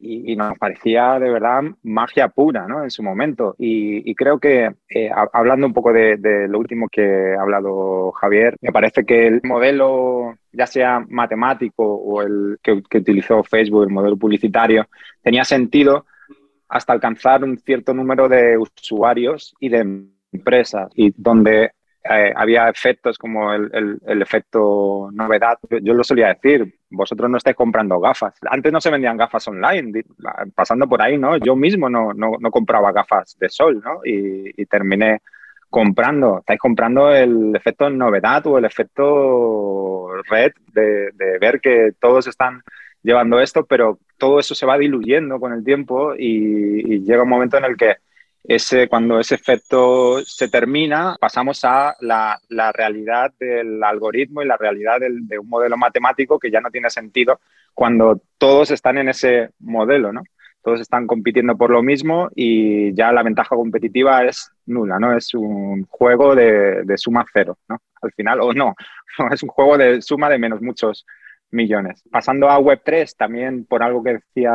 y, 0.00 0.34
nos 0.34 0.56
parecía 0.58 1.18
de 1.18 1.30
verdad 1.30 1.62
magia 1.82 2.28
pura 2.28 2.66
¿no? 2.66 2.82
en 2.82 2.90
su 2.90 3.02
momento. 3.02 3.54
Y, 3.58 4.14
creo 4.14 4.38
que, 4.38 4.70
eh, 4.88 5.10
hablando 5.32 5.66
un 5.66 5.72
poco 5.72 5.92
de, 5.92 6.46
lo 6.48 6.58
último 6.58 6.88
que 6.88 7.34
ha 7.38 7.42
hablado 7.42 8.12
Javier, 8.12 8.56
me 8.60 8.72
parece 8.72 9.04
que 9.04 9.26
el 9.26 9.40
modelo, 9.44 10.34
ya 10.52 10.66
sea 10.66 11.04
matemático 11.08 11.84
o 11.84 12.22
el 12.22 12.58
que, 12.62 12.82
que 12.88 12.98
utilizó 12.98 13.42
Facebook, 13.42 13.84
el 13.84 13.90
modelo 13.90 14.16
publicitario, 14.16 14.86
tenía 15.22 15.44
sentido 15.44 16.06
hasta 16.68 16.92
alcanzar 16.92 17.44
un 17.44 17.58
cierto 17.58 17.92
número 17.92 18.28
de 18.28 18.56
usuarios 18.56 19.54
y 19.60 19.68
de 19.68 20.04
empresas, 20.32 20.90
y 20.94 21.12
donde 21.16 21.72
eh, 22.04 22.32
había 22.34 22.68
efectos 22.68 23.18
como 23.18 23.52
el, 23.52 24.00
efecto 24.06 25.10
novedad. 25.12 25.58
Yo, 25.82 25.94
lo 25.94 26.04
solía 26.04 26.28
decir, 26.28 26.74
vosotros 26.90 27.30
no 27.30 27.36
estáis 27.36 27.56
comprando 27.56 28.00
gafas. 28.00 28.34
Antes 28.48 28.72
no 28.72 28.80
se 28.80 28.90
vendían 28.90 29.16
gafas 29.16 29.46
online, 29.48 30.04
pasando 30.54 30.88
por 30.88 31.02
ahí, 31.02 31.18
¿no? 31.18 31.36
Yo 31.36 31.56
mismo 31.56 31.88
no, 31.90 32.12
no, 32.14 32.50
compraba 32.50 32.92
gafas 32.92 33.36
de 33.38 33.48
sol, 33.48 33.82
¿no? 33.84 34.00
Y, 34.04 34.64
terminé 34.66 35.20
comprando, 35.68 36.38
estáis 36.40 36.58
comprando 36.58 37.14
el 37.14 37.54
efecto 37.54 37.88
novedad 37.90 38.44
o 38.46 38.58
el 38.58 38.64
efecto 38.64 40.08
red 40.28 40.52
de 40.72 41.38
ver 41.40 41.60
que 41.60 41.92
todos 42.00 42.26
están 42.26 42.62
llevando 43.02 43.40
esto, 43.40 43.64
pero 43.66 43.98
todo 44.18 44.38
eso 44.38 44.54
se 44.54 44.66
va 44.66 44.78
diluyendo 44.78 45.40
con 45.40 45.52
el 45.52 45.64
tiempo 45.64 46.14
y, 46.16 47.00
llega 47.00 47.22
un 47.22 47.28
momento 47.28 47.56
en 47.56 47.64
el 47.64 47.76
que 47.76 47.96
ese, 48.44 48.88
cuando 48.88 49.20
ese 49.20 49.34
efecto 49.34 50.20
se 50.24 50.48
termina, 50.48 51.16
pasamos 51.20 51.64
a 51.64 51.96
la, 52.00 52.40
realidad 52.72 53.32
del 53.38 53.82
algoritmo 53.82 54.42
y 54.42 54.46
la 54.46 54.56
realidad 54.56 54.98
de 55.00 55.38
un 55.38 55.48
modelo 55.48 55.76
matemático 55.76 56.38
que 56.38 56.50
ya 56.50 56.60
no 56.60 56.70
tiene 56.70 56.90
sentido 56.90 57.40
cuando 57.74 58.20
todos 58.38 58.70
están 58.70 58.98
en 58.98 59.08
ese 59.08 59.50
modelo, 59.58 60.12
¿no? 60.12 60.22
Todos 60.62 60.80
están 60.80 61.06
compitiendo 61.06 61.56
por 61.56 61.70
lo 61.70 61.82
mismo 61.82 62.28
y 62.34 62.92
ya 62.94 63.12
la 63.12 63.22
ventaja 63.22 63.56
competitiva 63.56 64.24
es 64.24 64.52
nula, 64.66 64.98
¿no? 64.98 65.16
Es 65.16 65.32
un 65.32 65.86
juego 65.86 66.34
de, 66.34 66.82
de 66.84 66.98
suma 66.98 67.24
cero, 67.32 67.56
¿no? 67.68 67.78
Al 68.02 68.12
final, 68.12 68.40
o 68.40 68.52
no, 68.52 68.74
es 69.32 69.42
un 69.42 69.48
juego 69.48 69.78
de 69.78 70.02
suma 70.02 70.28
de 70.28 70.38
menos 70.38 70.60
muchos 70.60 71.06
millones. 71.50 72.02
Pasando 72.10 72.48
a 72.48 72.58
Web3, 72.58 73.16
también 73.16 73.64
por 73.64 73.82
algo 73.82 74.02
que 74.02 74.14
decía 74.14 74.52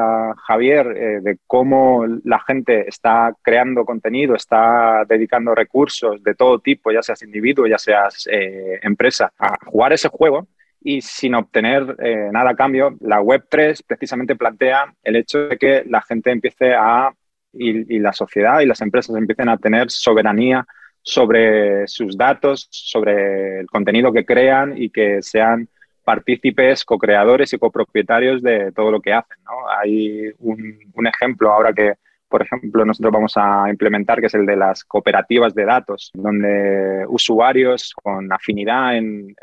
Javier, 0.47 0.87
eh, 0.95 1.19
de 1.21 1.39
cómo 1.47 2.05
la 2.23 2.39
gente 2.39 2.87
está 2.87 3.33
creando 3.41 3.85
contenido, 3.85 4.35
está 4.35 5.03
dedicando 5.07 5.53
recursos 5.55 6.23
de 6.23 6.35
todo 6.35 6.59
tipo, 6.59 6.91
ya 6.91 7.01
seas 7.01 7.21
individuo, 7.23 7.67
ya 7.67 7.77
seas 7.77 8.27
eh, 8.31 8.79
empresa, 8.81 9.31
a 9.37 9.55
jugar 9.65 9.93
ese 9.93 10.09
juego 10.09 10.47
y 10.81 11.01
sin 11.01 11.33
obtener 11.33 11.95
eh, 11.99 12.29
nada 12.31 12.51
a 12.51 12.55
cambio, 12.55 12.95
la 13.01 13.19
Web3 13.19 13.81
precisamente 13.87 14.35
plantea 14.35 14.93
el 15.03 15.15
hecho 15.15 15.47
de 15.47 15.57
que 15.57 15.83
la 15.87 16.01
gente 16.01 16.29
empiece 16.31 16.75
a, 16.75 17.11
y, 17.53 17.95
y 17.95 17.99
la 17.99 18.13
sociedad 18.13 18.59
y 18.59 18.67
las 18.67 18.81
empresas 18.81 19.15
empiecen 19.15 19.49
a 19.49 19.57
tener 19.57 19.89
soberanía 19.89 20.65
sobre 21.01 21.87
sus 21.87 22.17
datos, 22.17 22.67
sobre 22.71 23.61
el 23.61 23.67
contenido 23.67 24.11
que 24.11 24.25
crean 24.25 24.73
y 24.75 24.89
que 24.89 25.21
sean 25.21 25.69
partícipes, 26.05 26.85
co-creadores 26.85 27.51
y 27.51 27.57
copropietarios 27.57 28.41
de 28.41 28.71
todo 28.71 28.91
lo 28.91 29.01
que 29.01 29.11
hacen. 29.11 29.37
Hay 29.81 30.31
un, 30.39 31.07
ejemplo 31.07 31.51
ahora 31.51 31.73
que, 31.73 31.95
por 32.29 32.43
ejemplo, 32.43 32.85
nosotros 32.85 33.11
vamos 33.11 33.33
a 33.35 33.69
implementar, 33.69 34.21
que 34.21 34.27
es 34.27 34.33
el 34.35 34.45
de 34.45 34.55
las 34.55 34.85
cooperativas 34.85 35.53
de 35.53 35.65
datos, 35.65 36.11
donde 36.13 37.05
usuarios 37.09 37.93
con 38.01 38.31
afinidad 38.31 38.95
en, 38.95 39.35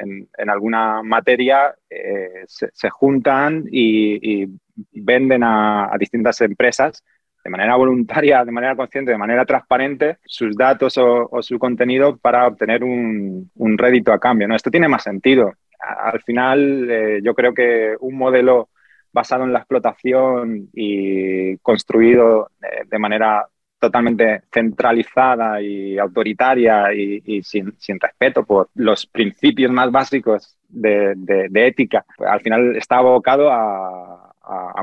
alguna 0.48 1.02
materia 1.02 1.74
eh, 1.90 2.44
se, 2.46 2.90
juntan 2.90 3.64
y, 3.70 4.46
venden 4.92 5.42
a, 5.44 5.90
distintas 5.98 6.40
empresas 6.40 7.04
de 7.44 7.50
manera 7.50 7.74
voluntaria, 7.74 8.44
de 8.44 8.52
manera 8.52 8.76
consciente, 8.76 9.10
de 9.10 9.18
manera 9.18 9.44
transparente, 9.44 10.18
sus 10.24 10.56
datos 10.56 10.96
o, 10.96 11.42
su 11.42 11.58
contenido 11.58 12.16
para 12.16 12.46
obtener 12.46 12.84
un, 12.84 13.50
un 13.56 13.78
rédito 13.78 14.12
a 14.12 14.20
cambio. 14.20 14.46
¿no? 14.46 14.54
Esto 14.54 14.70
tiene 14.70 14.86
más 14.86 15.02
sentido 15.02 15.52
al 15.82 16.20
final 16.22 16.90
eh, 16.90 17.20
yo 17.22 17.34
creo 17.34 17.52
que 17.52 17.96
un 18.00 18.16
modelo 18.16 18.70
basado 19.12 19.44
en 19.44 19.52
la 19.52 19.60
explotación 19.60 20.68
y 20.72 21.56
construido 21.58 22.50
eh, 22.62 22.84
de 22.86 22.98
manera 22.98 23.46
totalmente 23.82 24.42
centralizada 24.52 25.60
y 25.60 25.98
autoritaria 25.98 26.94
y, 26.94 27.42
sin, 27.42 27.74
respeto 28.00 28.44
por 28.44 28.68
los 28.76 29.06
principios 29.06 29.72
más 29.72 29.90
básicos 29.90 30.56
de, 30.68 31.50
ética, 31.52 32.04
pues 32.16 32.30
al 32.30 32.40
final 32.40 32.76
está 32.76 32.98
abocado 32.98 33.50
a, 33.50 34.28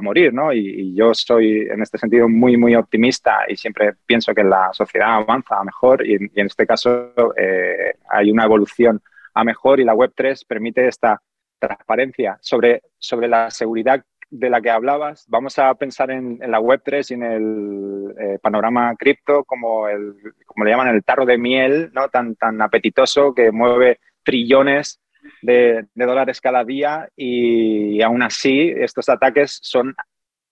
morir, 0.01 0.34
¿no? 0.34 0.51
Y, 0.53 0.94
yo 0.96 1.13
soy 1.13 1.68
en 1.70 1.82
este 1.82 1.98
sentido 1.98 2.27
muy, 2.27 2.58
muy 2.58 2.75
optimista 2.75 3.39
y 3.48 3.56
siempre 3.56 3.94
pienso 4.06 4.34
que 4.34 4.44
la 4.44 4.70
sociedad 4.74 5.15
avanza 5.15 5.63
mejor 5.63 6.06
y, 6.06 6.15
en 6.15 6.46
este 6.46 6.65
caso 6.65 7.13
eh, 7.38 7.94
hay 8.10 8.32
una 8.32 8.44
evolución 8.44 9.01
a 9.39 9.43
mejor 9.43 9.79
y 9.79 9.86
la 9.86 9.93
Web3 9.93 10.46
permite 10.48 10.88
esta 10.88 11.22
transparencia 11.60 12.38
sobre, 12.41 12.84
sobre 12.98 13.27
la 13.27 13.50
seguridad 13.50 14.03
de 14.29 14.50
la 14.50 14.62
que 14.62 14.69
hablabas. 14.69 15.25
Vamos 15.27 15.58
a 15.58 15.74
pensar 15.75 16.12
en, 16.12 16.39
la 16.39 16.60
Web3 16.60 17.12
y 17.12 17.13
en 17.13 17.24
el 17.24 18.15
eh, 18.19 18.39
panorama 18.41 18.93
cripto 18.96 19.43
como, 19.43 19.88
el, 19.88 20.13
como 20.46 20.65
le 20.65 20.72
llaman 20.72 20.89
el 20.89 21.03
tarro 21.03 21.25
de 21.25 21.38
miel, 21.38 21.89
¿no? 21.93 22.10
tan, 22.10 22.36
tan 22.36 22.62
apetitoso 22.62 23.34
que 23.34 23.51
mueve 23.51 24.00
trillones 24.24 25.00
de, 25.41 25.86
dólares 25.96 26.41
cada 26.41 26.63
día 26.63 27.10
y, 27.15 28.01
aún 28.01 28.22
así 28.22 28.74
estos 28.77 29.10
ataques 29.10 29.60
son 29.62 29.96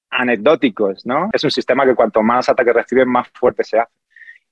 anecdóticos. 0.10 1.06
¿no? 1.06 1.30
Es 1.34 1.44
un 1.44 1.52
sistema 1.52 1.86
que 1.86 1.96
cuanto 1.96 2.24
más 2.24 2.50
ataques 2.50 2.74
reciben, 2.74 3.10
más 3.10 3.28
fuerte 3.34 3.64
se 3.64 3.80
hace 3.80 3.92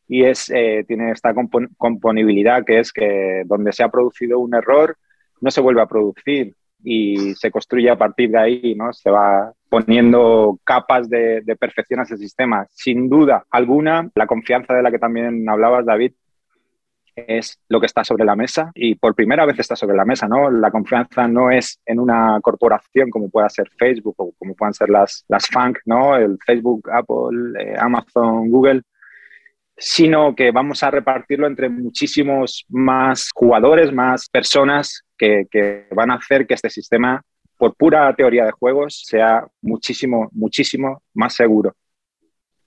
y 0.08 0.24
es, 0.24 0.52
eh, 0.54 0.84
tiene 0.88 1.12
esta 1.12 1.34
componibilidad 1.78 2.64
que 2.64 2.80
es 2.80 2.92
que 2.92 3.44
donde 3.46 3.74
se 3.74 3.84
ha 3.84 3.90
producido 3.90 4.40
un 4.40 4.54
error 4.54 4.98
no 5.42 5.52
se 5.52 5.62
vuelve 5.62 5.82
a 5.82 5.88
producir 5.88 6.54
y 6.84 7.34
se 7.36 7.50
construye 7.50 7.90
a 7.90 7.98
partir 7.98 8.30
de 8.30 8.38
ahí, 8.38 8.76
¿no? 8.76 8.94
Se 8.94 9.10
va 9.10 9.52
poniendo 9.70 10.60
capas 10.64 11.10
de, 11.10 11.44
perfección 11.60 12.00
a 12.00 12.04
ese 12.04 12.18
sistema. 12.18 12.68
Sin 12.70 13.10
duda 13.10 13.46
alguna, 13.50 14.10
la 14.14 14.28
confianza 14.28 14.74
de 14.74 14.84
la 14.84 14.92
que 14.92 15.00
también 15.00 15.50
hablabas, 15.50 15.86
David, 15.86 16.14
es 17.16 17.60
lo 17.70 17.80
que 17.80 17.86
está 17.86 18.04
sobre 18.04 18.26
la 18.26 18.36
mesa 18.36 18.72
y 18.76 18.96
por 18.96 19.16
primera 19.16 19.46
vez 19.46 19.58
está 19.58 19.76
sobre 19.76 19.96
la 19.96 20.06
mesa, 20.06 20.28
¿no? 20.28 20.52
La 20.52 20.70
confianza 20.70 21.28
no 21.28 21.50
es 21.50 21.80
en 21.86 22.00
una 22.00 22.40
corporación 22.42 23.10
como 23.10 23.30
pueda 23.30 23.50
ser 23.50 23.70
Facebook 23.78 24.16
o 24.18 24.34
como 24.38 24.54
puedan 24.54 24.74
ser 24.74 24.90
las, 24.90 25.24
las 25.30 25.48
¿no? 25.86 26.18
El 26.18 26.38
Facebook, 26.46 26.90
Apple, 26.92 27.54
eh, 27.60 27.76
Amazon, 27.80 28.50
Google, 28.52 28.82
sino 29.78 30.36
que 30.36 30.52
vamos 30.52 30.84
a 30.84 30.92
repartirlo 30.92 31.48
entre 31.48 31.70
muchísimos 31.70 32.66
más 32.70 33.30
jugadores, 33.34 33.92
más 33.92 34.30
personas 34.30 35.04
que, 35.18 35.46
que 35.50 35.88
van 35.92 36.12
a 36.12 36.16
hacer 36.16 36.48
que 36.48 36.54
este 36.54 36.70
sistema, 36.70 37.22
por 37.58 37.76
pura 37.76 38.14
teoría 38.16 38.46
de 38.46 38.52
juegos, 38.52 39.04
sea 39.06 39.46
muchísimo, 39.62 40.30
muchísimo 40.32 41.04
más 41.14 41.36
seguro. 41.36 41.76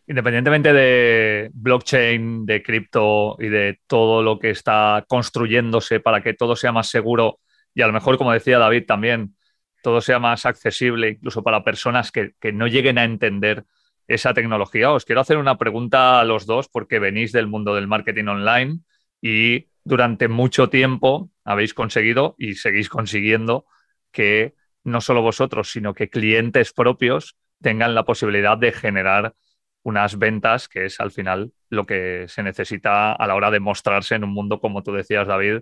Independientemente 0.07 0.73
de 0.73 1.51
blockchain, 1.53 2.47
de 2.47 2.63
cripto 2.63 3.37
y 3.39 3.49
de 3.49 3.81
todo 3.87 4.23
lo 4.23 4.39
que 4.39 4.51
está 4.51 5.05
construyéndose 5.07 6.01
para 6.01 6.23
que 6.23 6.33
todo 6.33 6.57
sea 6.57 6.73
más 6.73 6.89
seguro 6.89 7.39
y 7.75 7.83
a 7.83 7.87
lo 7.87 7.93
mejor, 7.93 8.19
como 8.19 8.33
decía 8.33 8.59
David, 8.59 8.87
también 8.87 9.37
todo 9.85 10.01
sea 10.01 10.19
más 10.19 10.47
accesible, 10.47 11.11
incluso 11.11 11.45
para 11.45 11.63
personas 11.63 12.11
que, 12.11 12.33
que 12.41 12.53
no 12.53 12.67
lleguen 12.67 12.99
a 12.99 13.05
entender 13.05 13.65
esa 14.09 14.35
tecnología. 14.35 14.91
Os 14.91 15.05
quiero 15.05 15.21
hacer 15.21 15.37
una 15.37 15.59
pregunta 15.59 16.19
a 16.19 16.25
los 16.25 16.47
dos 16.47 16.69
porque 16.69 16.99
venís 16.99 17.31
del 17.31 17.47
mundo 17.47 17.75
del 17.75 17.87
marketing 17.87 18.27
online 18.27 18.81
y 19.21 19.69
durante 19.85 20.29
mucho 20.29 20.69
tiempo 20.69 21.31
habéis 21.45 21.75
conseguido 21.75 22.35
y 22.39 22.55
seguís 22.55 22.89
consiguiendo 22.89 23.67
que 24.11 24.55
no 24.85 25.01
solo 25.01 25.23
vosotros, 25.23 25.71
sino 25.71 25.95
que 25.95 26.09
clientes 26.09 26.73
propios 26.73 27.37
tengan 27.61 27.95
la 27.95 28.05
posibilidad 28.05 28.57
de 28.57 28.73
generar 28.73 29.35
unas 29.83 30.19
ventas, 30.19 30.69
que 30.69 30.87
es 30.87 31.01
al 31.01 31.11
final 31.11 31.53
lo 31.69 31.85
que 31.85 32.25
se 32.29 32.43
necesita 32.43 33.13
a 33.13 33.27
la 33.27 33.35
hora 33.35 33.51
de 33.51 33.61
mostrarse 33.61 34.15
en 34.15 34.25
un 34.25 34.33
mundo, 34.33 34.61
como 34.61 34.83
tú 34.83 34.93
decías, 34.93 35.27
David, 35.27 35.61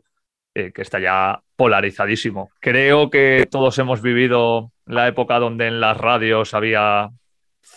eh, 0.55 0.73
que 0.73 0.83
está 0.83 0.99
ya 0.99 1.43
polarizadísimo. 1.57 2.51
Creo 2.61 3.11
que 3.11 3.47
todos 3.51 3.79
hemos 3.79 4.03
vivido 4.03 4.73
la 4.85 5.09
época 5.09 5.39
donde 5.39 5.67
en 5.67 5.81
las 5.81 5.97
radios 5.97 6.55
había 6.55 7.11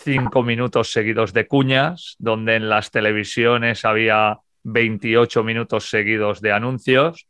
cinco 0.02 0.42
minutos 0.42 0.92
seguidos 0.92 1.32
de 1.32 1.46
cuñas, 1.46 2.16
donde 2.18 2.56
en 2.56 2.68
las 2.68 2.90
televisiones 2.90 3.84
había 3.84 4.38
28 4.62 5.44
minutos 5.44 5.90
seguidos 5.90 6.40
de 6.40 6.52
anuncios 6.52 7.26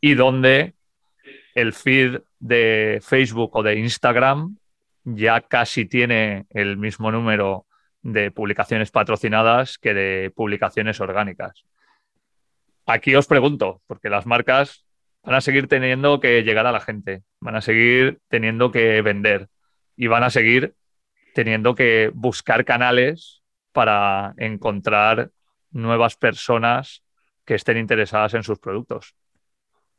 y 0.00 0.14
donde 0.14 0.74
el 1.54 1.72
feed 1.72 2.20
de 2.38 3.00
Facebook 3.02 3.56
o 3.56 3.62
de 3.62 3.78
Instagram 3.78 4.56
ya 5.04 5.40
casi 5.40 5.86
tiene 5.86 6.46
el 6.50 6.76
mismo 6.76 7.10
número 7.10 7.66
de 8.02 8.30
publicaciones 8.30 8.90
patrocinadas 8.90 9.78
que 9.78 9.94
de 9.94 10.32
publicaciones 10.34 11.00
orgánicas. 11.00 11.64
Aquí 12.86 13.14
os 13.14 13.26
pregunto, 13.26 13.80
porque 13.86 14.10
las 14.10 14.26
marcas 14.26 14.84
van 15.22 15.36
a 15.36 15.40
seguir 15.40 15.68
teniendo 15.68 16.20
que 16.20 16.42
llegar 16.42 16.66
a 16.66 16.72
la 16.72 16.80
gente, 16.80 17.22
van 17.40 17.56
a 17.56 17.60
seguir 17.60 18.18
teniendo 18.28 18.72
que 18.72 19.00
vender 19.02 19.48
y 19.96 20.08
van 20.08 20.24
a 20.24 20.30
seguir 20.30 20.74
teniendo 21.34 21.74
que 21.74 22.10
buscar 22.14 22.64
canales 22.64 23.42
para 23.72 24.34
encontrar 24.36 25.30
nuevas 25.70 26.16
personas 26.16 27.02
que 27.44 27.54
estén 27.54 27.78
interesadas 27.78 28.34
en 28.34 28.42
sus 28.42 28.58
productos. 28.58 29.14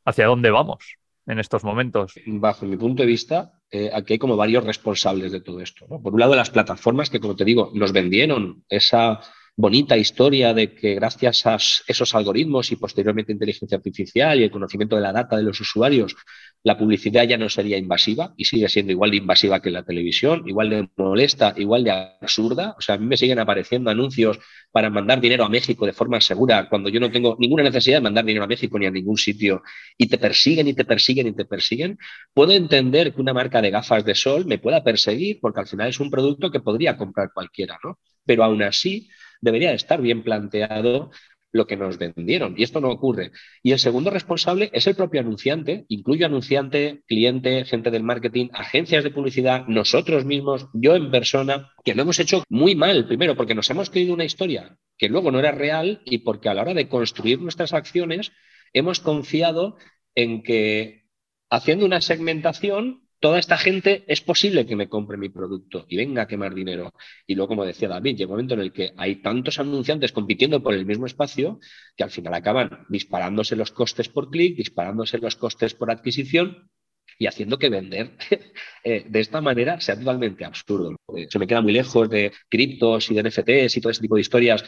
¿Hacia 0.05 0.27
dónde 0.27 0.51
vamos 0.51 0.97
en 1.25 1.39
estos 1.39 1.63
momentos? 1.63 2.13
Bajo 2.25 2.65
mi 2.65 2.77
punto 2.77 3.03
de 3.03 3.07
vista, 3.07 3.59
eh, 3.71 3.89
aquí 3.93 4.13
hay 4.13 4.19
como 4.19 4.37
varios 4.37 4.63
responsables 4.63 5.31
de 5.31 5.41
todo 5.41 5.59
esto. 5.59 5.87
Por 5.87 6.13
un 6.13 6.19
lado, 6.19 6.35
las 6.35 6.49
plataformas 6.49 7.09
que, 7.09 7.19
como 7.19 7.35
te 7.35 7.45
digo, 7.45 7.71
nos 7.73 7.91
vendieron 7.91 8.63
esa 8.69 9.19
bonita 9.55 9.97
historia 9.97 10.53
de 10.53 10.73
que 10.73 10.95
gracias 10.95 11.45
a 11.45 11.55
esos 11.55 12.15
algoritmos 12.15 12.71
y 12.71 12.75
posteriormente 12.75 13.31
inteligencia 13.31 13.77
artificial 13.77 14.39
y 14.39 14.43
el 14.43 14.51
conocimiento 14.51 14.95
de 14.95 15.03
la 15.03 15.13
data 15.13 15.37
de 15.37 15.43
los 15.43 15.59
usuarios, 15.61 16.15
la 16.63 16.77
publicidad 16.77 17.27
ya 17.27 17.37
no 17.37 17.49
sería 17.49 17.77
invasiva 17.77 18.33
y 18.35 18.45
sigue 18.45 18.67
siendo 18.69 18.93
igual 18.93 19.11
de 19.11 19.17
invasiva 19.17 19.61
que 19.61 19.69
la 19.69 19.83
televisión, 19.83 20.43
igual 20.47 20.69
de 20.69 20.89
molesta, 20.97 21.53
igual 21.57 21.83
de 21.83 21.91
absurda. 21.91 22.75
O 22.77 22.81
sea, 22.81 22.95
a 22.95 22.97
mí 22.97 23.05
me 23.05 23.17
siguen 23.17 23.37
apareciendo 23.37 23.91
anuncios 23.91 24.39
para 24.71 24.89
mandar 24.89 25.21
dinero 25.21 25.43
a 25.43 25.49
México 25.49 25.85
de 25.85 25.93
forma 25.93 26.19
segura 26.19 26.67
cuando 26.69 26.89
yo 26.89 26.99
no 26.99 27.11
tengo 27.11 27.35
ninguna 27.37 27.63
necesidad 27.63 27.97
de 27.97 28.01
mandar 28.01 28.25
dinero 28.25 28.45
a 28.45 28.47
México 28.47 28.79
ni 28.79 28.87
a 28.87 28.91
ningún 28.91 29.17
sitio 29.17 29.61
y 29.97 30.07
te 30.07 30.17
persiguen 30.17 30.67
y 30.67 30.73
te 30.73 30.85
persiguen 30.85 31.27
y 31.27 31.33
te 31.33 31.45
persiguen. 31.45 31.99
Puedo 32.33 32.53
entender 32.53 33.13
que 33.13 33.21
una 33.21 33.33
marca 33.33 33.61
de 33.61 33.69
gafas 33.69 34.03
de 34.03 34.15
sol 34.15 34.45
me 34.45 34.57
pueda 34.57 34.83
perseguir 34.83 35.39
porque 35.41 35.59
al 35.59 35.67
final 35.67 35.89
es 35.89 35.99
un 35.99 36.09
producto 36.09 36.49
que 36.49 36.59
podría 36.59 36.97
comprar 36.97 37.31
cualquiera, 37.33 37.77
¿no? 37.83 37.99
Pero 38.25 38.43
aún 38.45 38.63
así, 38.63 39.09
debería 39.43 39.73
estar 39.73 40.01
bien 40.01 40.23
planteado 40.23 41.11
lo 41.51 41.67
que 41.67 41.77
nos 41.77 41.97
vendieron. 41.97 42.55
Y 42.57 42.63
esto 42.63 42.81
no 42.81 42.89
ocurre. 42.89 43.31
Y 43.61 43.73
el 43.73 43.79
segundo 43.79 44.09
responsable 44.09 44.69
es 44.73 44.87
el 44.87 44.95
propio 44.95 45.21
anunciante, 45.21 45.85
incluyo 45.87 46.25
anunciante, 46.25 47.03
cliente, 47.07 47.63
gente 47.65 47.91
del 47.91 48.03
marketing, 48.03 48.49
agencias 48.53 49.03
de 49.03 49.11
publicidad, 49.11 49.67
nosotros 49.67 50.25
mismos, 50.25 50.67
yo 50.73 50.95
en 50.95 51.11
persona, 51.11 51.71
que 51.83 51.93
lo 51.93 52.01
hemos 52.01 52.19
hecho 52.19 52.43
muy 52.49 52.75
mal, 52.75 53.05
primero 53.05 53.35
porque 53.35 53.53
nos 53.53 53.69
hemos 53.69 53.91
creído 53.91 54.13
una 54.13 54.25
historia 54.25 54.77
que 54.97 55.09
luego 55.09 55.31
no 55.31 55.39
era 55.39 55.51
real 55.51 56.01
y 56.05 56.19
porque 56.19 56.49
a 56.49 56.53
la 56.53 56.63
hora 56.63 56.73
de 56.73 56.87
construir 56.87 57.39
nuestras 57.39 57.73
acciones 57.73 58.31
hemos 58.73 58.99
confiado 58.99 59.77
en 60.15 60.41
que 60.41 61.03
haciendo 61.51 61.85
una 61.85 62.01
segmentación 62.01 63.02
toda 63.23 63.39
esta 63.39 63.57
gente 63.57 64.03
es 64.07 64.19
posible 64.19 64.65
que 64.65 64.75
me 64.75 64.89
compre 64.89 65.15
mi 65.15 65.29
producto 65.29 65.85
y 65.87 65.95
venga 65.95 66.23
a 66.23 66.27
quemar 66.27 66.53
dinero. 66.53 66.91
Y 67.25 67.35
luego, 67.35 67.47
como 67.47 67.63
decía 67.63 67.87
David, 67.87 68.17
llega 68.17 68.27
un 68.27 68.33
momento 68.33 68.55
en 68.55 68.59
el 68.59 68.73
que 68.73 68.91
hay 68.97 69.21
tantos 69.21 69.59
anunciantes 69.59 70.11
compitiendo 70.11 70.61
por 70.61 70.73
el 70.73 70.85
mismo 70.85 71.05
espacio 71.05 71.57
que 71.95 72.03
al 72.03 72.09
final 72.09 72.33
acaban 72.33 72.85
disparándose 72.89 73.55
los 73.55 73.71
costes 73.71 74.09
por 74.09 74.29
clic, 74.29 74.57
disparándose 74.57 75.19
los 75.19 75.37
costes 75.37 75.73
por 75.73 75.89
adquisición 75.89 76.69
y 77.17 77.27
haciendo 77.27 77.57
que 77.57 77.69
vender 77.69 78.11
eh, 78.83 79.05
de 79.07 79.19
esta 79.21 79.39
manera 79.39 79.79
sea 79.79 79.97
totalmente 79.97 80.43
absurdo. 80.43 80.93
Se 81.29 81.39
me 81.39 81.47
queda 81.47 81.61
muy 81.61 81.71
lejos 81.71 82.09
de 82.09 82.33
criptos 82.49 83.09
y 83.09 83.13
de 83.13 83.23
NFTs 83.23 83.77
y 83.77 83.79
todo 83.79 83.91
ese 83.91 84.01
tipo 84.01 84.15
de 84.15 84.21
historias 84.21 84.65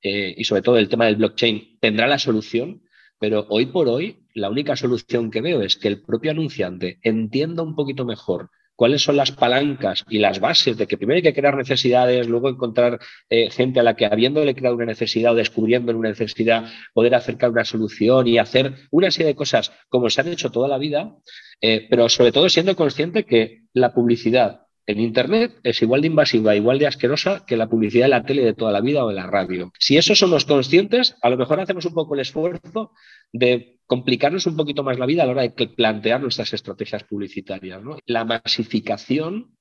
eh, 0.00 0.34
y 0.34 0.44
sobre 0.44 0.62
todo 0.62 0.78
el 0.78 0.88
tema 0.88 1.04
del 1.04 1.16
blockchain. 1.16 1.76
¿Tendrá 1.78 2.06
la 2.06 2.18
solución? 2.18 2.87
Pero 3.18 3.46
hoy 3.48 3.66
por 3.66 3.88
hoy, 3.88 4.24
la 4.34 4.48
única 4.48 4.76
solución 4.76 5.30
que 5.30 5.40
veo 5.40 5.62
es 5.62 5.76
que 5.76 5.88
el 5.88 6.02
propio 6.02 6.30
anunciante 6.30 6.98
entienda 7.02 7.62
un 7.62 7.74
poquito 7.74 8.04
mejor 8.04 8.50
cuáles 8.78 9.02
son 9.02 9.16
las 9.16 9.32
palancas 9.32 10.04
y 10.08 10.20
las 10.20 10.38
bases 10.38 10.76
de 10.76 10.86
que 10.86 10.96
primero 10.96 11.16
hay 11.16 11.22
que 11.22 11.34
crear 11.34 11.56
necesidades, 11.56 12.28
luego 12.28 12.48
encontrar 12.48 13.00
eh, 13.28 13.50
gente 13.50 13.80
a 13.80 13.82
la 13.82 13.96
que 13.96 14.06
habiéndole 14.06 14.54
creado 14.54 14.76
una 14.76 14.84
necesidad 14.84 15.32
o 15.32 15.34
descubriendo 15.34 15.90
una 15.98 16.10
necesidad, 16.10 16.66
poder 16.94 17.16
acercar 17.16 17.50
una 17.50 17.64
solución 17.64 18.28
y 18.28 18.38
hacer 18.38 18.74
una 18.92 19.10
serie 19.10 19.26
de 19.26 19.34
cosas 19.34 19.72
como 19.88 20.08
se 20.10 20.20
han 20.20 20.28
hecho 20.28 20.52
toda 20.52 20.68
la 20.68 20.78
vida, 20.78 21.12
eh, 21.60 21.88
pero 21.90 22.08
sobre 22.08 22.30
todo 22.30 22.48
siendo 22.48 22.76
consciente 22.76 23.24
que 23.24 23.62
la 23.72 23.92
publicidad 23.92 24.67
en 24.88 25.00
Internet 25.00 25.60
es 25.62 25.82
igual 25.82 26.00
de 26.00 26.06
invasiva, 26.06 26.56
igual 26.56 26.78
de 26.78 26.86
asquerosa 26.86 27.44
que 27.46 27.58
la 27.58 27.68
publicidad 27.68 28.06
de 28.06 28.08
la 28.08 28.24
tele 28.24 28.42
de 28.42 28.54
toda 28.54 28.72
la 28.72 28.80
vida 28.80 29.04
o 29.04 29.08
de 29.08 29.14
la 29.14 29.26
radio. 29.26 29.70
Si 29.78 29.98
eso 29.98 30.14
somos 30.14 30.46
conscientes, 30.46 31.14
a 31.20 31.28
lo 31.28 31.36
mejor 31.36 31.60
hacemos 31.60 31.84
un 31.84 31.92
poco 31.92 32.14
el 32.14 32.20
esfuerzo 32.20 32.92
de 33.30 33.80
complicarnos 33.86 34.46
un 34.46 34.56
poquito 34.56 34.82
más 34.82 34.98
la 34.98 35.04
vida 35.04 35.24
a 35.24 35.26
la 35.26 35.32
hora 35.32 35.42
de 35.42 35.50
plantear 35.50 36.22
nuestras 36.22 36.54
estrategias 36.54 37.04
publicitarias. 37.04 37.82
La 38.06 38.24
masificación 38.24 39.58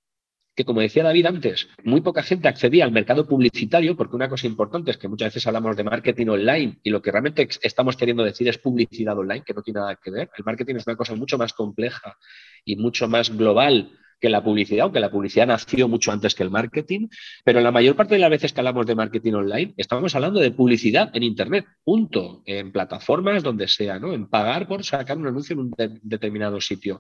que 0.55 0.65
como 0.65 0.81
decía 0.81 1.03
David 1.03 1.27
antes, 1.27 1.67
muy 1.83 2.01
poca 2.01 2.23
gente 2.23 2.47
accedía 2.47 2.83
al 2.83 2.91
mercado 2.91 3.27
publicitario, 3.27 3.95
porque 3.95 4.15
una 4.15 4.27
cosa 4.27 4.47
importante 4.47 4.89
es 4.89 4.97
que 4.97 5.07
muchas 5.07 5.27
veces 5.27 5.45
hablamos 5.45 5.77
de 5.77 5.83
marketing 5.83 6.29
online 6.29 6.79
y 6.81 6.89
lo 6.89 6.99
que 6.99 7.11
realmente 7.11 7.47
estamos 7.61 7.95
queriendo 7.95 8.23
decir 8.23 8.47
es 8.47 8.57
publicidad 8.57 9.15
online, 9.15 9.43
que 9.45 9.53
no 9.53 9.61
tiene 9.61 9.81
nada 9.81 9.99
que 10.01 10.09
ver. 10.09 10.31
El 10.35 10.45
marketing 10.45 10.77
es 10.77 10.87
una 10.87 10.95
cosa 10.95 11.13
mucho 11.13 11.37
más 11.37 11.53
compleja 11.53 12.17
y 12.65 12.75
mucho 12.75 13.07
más 13.07 13.29
global 13.29 13.91
que 14.19 14.30
la 14.30 14.43
publicidad, 14.43 14.84
aunque 14.84 14.99
la 14.99 15.12
publicidad 15.12 15.47
nació 15.47 15.88
mucho 15.88 16.12
antes 16.12 16.36
que 16.36 16.43
el 16.43 16.49
marketing, 16.49 17.08
pero 17.43 17.62
la 17.62 17.71
mayor 17.71 17.95
parte 17.95 18.15
de 18.15 18.19
las 18.19 18.30
veces 18.30 18.53
que 18.53 18.62
hablamos 18.62 18.86
de 18.86 18.95
marketing 18.95 19.34
online, 19.34 19.73
estamos 19.77 20.15
hablando 20.15 20.39
de 20.39 20.51
publicidad 20.51 21.10
en 21.13 21.23
Internet, 21.23 21.65
punto, 21.84 22.41
en 22.45 22.71
plataformas 22.71 23.43
donde 23.43 23.67
sea, 23.67 23.99
¿no? 23.99 24.13
En 24.13 24.27
pagar 24.27 24.67
por 24.67 24.84
sacar 24.84 25.17
un 25.17 25.27
anuncio 25.27 25.53
en 25.53 25.60
un 25.60 25.73
determinado 26.01 26.60
sitio. 26.62 26.99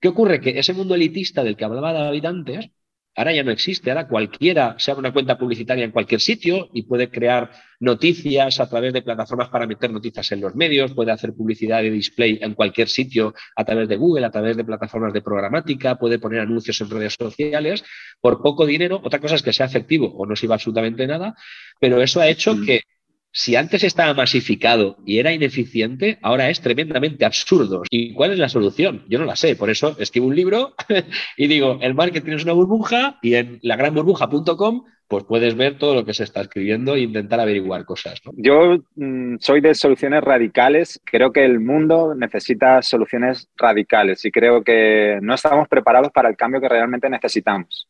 ¿Qué 0.00 0.08
ocurre? 0.08 0.40
Que 0.40 0.58
ese 0.58 0.74
mundo 0.74 0.94
elitista 0.94 1.42
del 1.42 1.56
que 1.56 1.64
hablaba 1.64 1.92
David 1.92 2.24
antes, 2.24 2.70
Ahora 3.18 3.32
ya 3.32 3.42
no 3.42 3.50
existe, 3.50 3.90
ahora 3.90 4.06
cualquiera 4.06 4.76
se 4.78 4.92
abre 4.92 5.00
una 5.00 5.12
cuenta 5.12 5.36
publicitaria 5.36 5.84
en 5.84 5.90
cualquier 5.90 6.20
sitio 6.20 6.68
y 6.72 6.82
puede 6.82 7.10
crear 7.10 7.50
noticias 7.80 8.60
a 8.60 8.68
través 8.68 8.92
de 8.92 9.02
plataformas 9.02 9.48
para 9.48 9.66
meter 9.66 9.90
noticias 9.90 10.30
en 10.30 10.40
los 10.40 10.54
medios, 10.54 10.94
puede 10.94 11.10
hacer 11.10 11.32
publicidad 11.32 11.82
de 11.82 11.90
display 11.90 12.38
en 12.40 12.54
cualquier 12.54 12.88
sitio 12.88 13.34
a 13.56 13.64
través 13.64 13.88
de 13.88 13.96
Google, 13.96 14.24
a 14.24 14.30
través 14.30 14.56
de 14.56 14.62
plataformas 14.62 15.12
de 15.12 15.20
programática, 15.20 15.96
puede 15.96 16.20
poner 16.20 16.38
anuncios 16.38 16.80
en 16.80 16.90
redes 16.90 17.16
sociales 17.18 17.82
por 18.20 18.40
poco 18.40 18.64
dinero. 18.64 19.00
Otra 19.02 19.18
cosa 19.18 19.34
es 19.34 19.42
que 19.42 19.52
sea 19.52 19.66
efectivo 19.66 20.14
o 20.16 20.24
no 20.24 20.36
sirva 20.36 20.54
absolutamente 20.54 21.04
nada, 21.08 21.34
pero 21.80 22.00
eso 22.00 22.20
ha 22.20 22.28
hecho 22.28 22.54
que 22.64 22.82
si 23.32 23.56
antes 23.56 23.84
estaba 23.84 24.14
masificado 24.14 24.96
y 25.04 25.18
era 25.18 25.32
ineficiente, 25.32 26.18
ahora 26.22 26.50
es 26.50 26.60
tremendamente 26.60 27.24
absurdo. 27.24 27.82
¿Y 27.90 28.14
cuál 28.14 28.32
es 28.32 28.38
la 28.38 28.48
solución? 28.48 29.04
Yo 29.08 29.18
no 29.18 29.26
la 29.26 29.36
sé. 29.36 29.54
Por 29.56 29.70
eso 29.70 29.96
escribo 29.98 30.26
un 30.26 30.36
libro 30.36 30.74
y 31.36 31.46
digo, 31.46 31.78
el 31.82 31.94
marketing 31.94 32.32
es 32.32 32.44
una 32.44 32.52
burbuja 32.52 33.18
y 33.22 33.34
en 33.34 33.58
lagranburbuja.com 33.62 34.84
pues 35.08 35.24
puedes 35.24 35.56
ver 35.56 35.78
todo 35.78 35.94
lo 35.94 36.04
que 36.04 36.12
se 36.12 36.24
está 36.24 36.42
escribiendo 36.42 36.94
e 36.94 37.00
intentar 37.00 37.40
averiguar 37.40 37.86
cosas. 37.86 38.20
Yo 38.34 38.78
mm, 38.94 39.36
soy 39.40 39.62
de 39.62 39.74
soluciones 39.74 40.22
radicales. 40.22 41.00
Creo 41.02 41.32
que 41.32 41.44
el 41.44 41.60
mundo 41.60 42.14
necesita 42.14 42.82
soluciones 42.82 43.48
radicales 43.56 44.24
y 44.26 44.30
creo 44.30 44.62
que 44.62 45.18
no 45.22 45.34
estamos 45.34 45.66
preparados 45.66 46.12
para 46.12 46.28
el 46.28 46.36
cambio 46.36 46.60
que 46.60 46.68
realmente 46.68 47.08
necesitamos. 47.08 47.88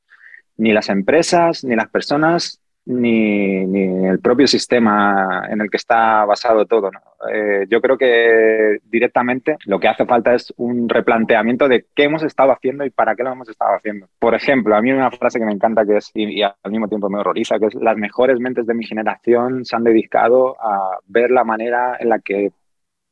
Ni 0.56 0.72
las 0.72 0.88
empresas, 0.88 1.64
ni 1.64 1.74
las 1.74 1.88
personas, 1.88 2.60
ni, 2.88 3.66
ni, 3.66 4.06
el 4.06 4.18
propio 4.18 4.46
sistema 4.46 5.46
en 5.50 5.60
el 5.60 5.70
que 5.70 5.76
está 5.76 6.24
basado 6.24 6.64
todo. 6.64 6.90
Eh, 7.30 7.66
yo 7.68 7.82
creo 7.82 7.98
que 7.98 8.78
directamente 8.84 9.58
lo 9.66 9.78
que 9.78 9.88
hace 9.88 10.06
falta 10.06 10.34
es 10.34 10.52
un 10.56 10.88
replanteamiento 10.88 11.68
de 11.68 11.84
qué 11.94 12.04
hemos 12.04 12.22
estado 12.22 12.50
haciendo 12.50 12.86
y 12.86 12.90
para 12.90 13.14
qué 13.14 13.22
lo 13.22 13.32
hemos 13.32 13.48
estado 13.48 13.76
haciendo. 13.76 14.08
Por 14.18 14.34
ejemplo, 14.34 14.74
a 14.74 14.80
mí 14.80 14.90
una 14.90 15.10
frase 15.10 15.38
que 15.38 15.44
me 15.44 15.52
encanta 15.52 15.84
que 15.84 15.98
es, 15.98 16.10
y, 16.14 16.42
al 16.42 16.54
mismo 16.70 16.88
tiempo 16.88 17.10
me 17.10 17.18
horroriza, 17.18 17.58
que 17.58 17.66
es 17.66 17.74
las 17.74 17.98
mejores 17.98 18.40
mentes 18.40 18.66
de 18.66 18.74
mi 18.74 18.86
generación 18.86 19.66
se 19.66 19.76
han 19.76 19.84
dedicado 19.84 20.56
a 20.58 20.98
ver 21.06 21.30
la 21.30 21.44
manera 21.44 21.98
en 22.00 22.08
la 22.08 22.20
que 22.20 22.52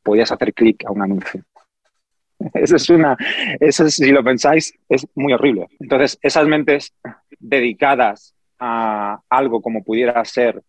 podías 0.01 0.31
hacer 0.31 0.55
clic 0.55 0.85
a 0.87 0.91
un 0.91 1.03
anuncio. 1.03 1.43
Eso 2.53 2.75
es 2.75 2.89
una, 2.89 3.17
eso 3.59 3.89
si 3.89 4.11
lo 4.11 4.23
pensáis, 4.23 4.71
es 4.87 5.07
muy 5.15 5.33
horrible. 5.33 5.67
Entonces, 5.79 6.19
esas 6.21 6.45
mentes 6.45 6.93
dedicadas 7.39 8.36
a 8.59 9.19
algo 9.29 9.61
como 9.61 9.83
pudiera 9.83 10.23
ser 10.25 10.61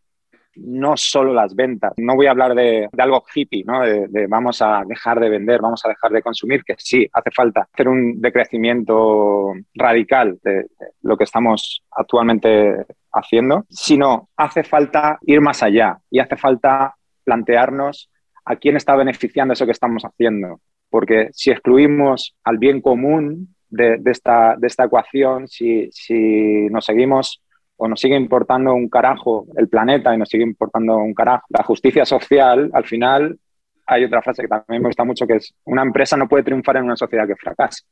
no 0.60 0.96
solo 0.96 1.32
las 1.32 1.54
ventas. 1.54 1.92
No 1.96 2.16
voy 2.16 2.26
a 2.26 2.30
hablar 2.30 2.54
de, 2.54 2.88
algo 2.98 3.24
hippie, 3.34 3.64
¿no? 3.64 3.80
De, 3.80 4.26
vamos 4.28 4.60
a 4.62 4.82
dejar 4.86 5.20
de 5.20 5.28
vender, 5.28 5.60
vamos 5.60 5.84
a 5.84 5.88
dejar 5.88 6.10
de 6.10 6.22
consumir, 6.22 6.64
que 6.64 6.74
sí, 6.78 7.08
hace 7.12 7.30
falta 7.30 7.68
hacer 7.72 7.88
un 7.88 8.20
decrecimiento 8.20 9.52
radical 9.74 10.38
de, 10.42 10.66
lo 11.02 11.16
que 11.16 11.24
estamos 11.24 11.84
actualmente 11.90 12.86
haciendo, 13.12 13.64
sino 13.68 14.28
hace 14.36 14.62
falta 14.64 15.18
ir 15.22 15.40
más 15.40 15.62
allá 15.62 15.98
y 16.10 16.18
hace 16.18 16.36
falta 16.36 16.94
plantearnos 17.24 18.10
a 18.44 18.56
quién 18.56 18.76
está 18.76 18.96
beneficiando 18.96 19.52
eso 19.52 19.66
que 19.66 19.72
estamos 19.72 20.02
haciendo. 20.02 20.60
Porque 20.90 21.28
si 21.32 21.50
excluimos 21.50 22.34
al 22.44 22.58
bien 22.58 22.80
común 22.80 23.54
de, 23.68 24.00
esta, 24.06 24.56
de 24.56 24.66
esta 24.66 24.84
ecuación, 24.84 25.46
si, 25.46 25.88
si 25.92 26.68
nos 26.70 26.86
seguimos 26.86 27.42
o 27.78 27.88
nos 27.88 28.00
sigue 28.00 28.16
importando 28.16 28.74
un 28.74 28.88
carajo 28.88 29.46
el 29.56 29.68
planeta 29.68 30.14
y 30.14 30.18
nos 30.18 30.28
sigue 30.28 30.42
importando 30.42 30.96
un 30.98 31.14
carajo 31.14 31.46
la 31.48 31.62
justicia 31.62 32.04
social, 32.04 32.70
al 32.74 32.84
final 32.84 33.38
hay 33.86 34.04
otra 34.04 34.20
frase 34.20 34.42
que 34.42 34.48
también 34.48 34.82
me 34.82 34.88
gusta 34.88 35.04
mucho 35.04 35.26
que 35.26 35.36
es 35.36 35.54
una 35.64 35.82
empresa 35.82 36.16
no 36.16 36.28
puede 36.28 36.42
triunfar 36.42 36.76
en 36.76 36.84
una 36.84 36.96
sociedad 36.96 37.26
que 37.26 37.36
fracasa. 37.36 37.84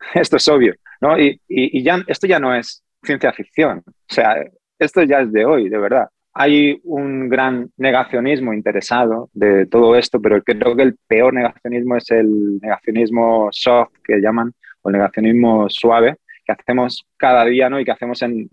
Esto 0.14 0.36
es 0.36 0.48
obvio, 0.48 0.74
¿no? 1.00 1.18
Y, 1.18 1.40
y, 1.48 1.86
esto 2.06 2.26
ya 2.26 2.38
no 2.38 2.54
es 2.54 2.82
ciencia 3.02 3.32
ficción, 3.32 3.82
o 3.86 4.14
sea, 4.14 4.36
esto 4.78 5.02
ya 5.02 5.20
es 5.20 5.32
de 5.32 5.44
hoy, 5.44 5.68
de 5.68 5.78
verdad. 5.78 6.08
Hay 6.34 6.78
un 6.84 7.30
gran 7.30 7.70
negacionismo 7.78 8.52
interesado 8.52 9.30
de 9.32 9.66
todo 9.66 9.96
esto, 9.96 10.20
pero 10.20 10.42
creo 10.42 10.76
que 10.76 10.82
el 10.82 10.96
peor 11.06 11.32
negacionismo 11.32 11.96
es 11.96 12.10
el 12.10 12.58
negacionismo 12.60 13.48
soft, 13.52 13.92
que 14.04 14.20
llaman, 14.20 14.52
o 14.82 14.90
el 14.90 14.96
negacionismo 14.96 15.70
suave, 15.70 16.16
que 16.46 16.52
hacemos 16.52 17.06
cada 17.16 17.44
día 17.44 17.68
¿no? 17.68 17.80
y 17.80 17.84
que 17.84 17.90
hacemos 17.90 18.22
en, 18.22 18.48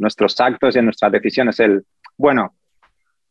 nuestros 0.00 0.40
actos 0.40 0.74
y 0.74 0.78
en 0.78 0.86
nuestras 0.86 1.12
decisiones. 1.12 1.60
El, 1.60 1.84
bueno, 2.16 2.54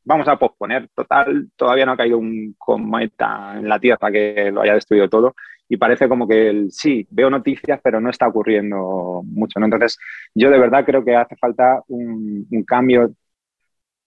vamos 0.03 0.27
a 0.27 0.37
posponer, 0.37 0.89
total, 0.95 1.49
todavía 1.55 1.85
no 1.85 1.93
ha 1.93 1.97
caído 1.97 2.17
un 2.17 2.55
cometa 2.57 3.55
en 3.57 3.67
la 3.67 3.79
Tierra 3.79 4.11
que 4.11 4.51
lo 4.51 4.61
haya 4.61 4.75
destruido 4.75 5.09
todo 5.09 5.35
y 5.67 5.77
parece 5.77 6.07
como 6.07 6.27
que 6.27 6.49
el, 6.49 6.71
sí, 6.71 7.07
veo 7.09 7.29
noticias, 7.29 7.79
pero 7.83 7.99
no 7.99 8.09
está 8.09 8.27
ocurriendo 8.27 9.21
mucho. 9.25 9.59
¿no? 9.59 9.65
Entonces, 9.65 9.97
yo 10.35 10.51
de 10.51 10.59
verdad 10.59 10.85
creo 10.85 11.03
que 11.03 11.15
hace 11.15 11.35
falta 11.37 11.81
un, 11.87 12.45
un 12.51 12.63
cambio 12.63 13.13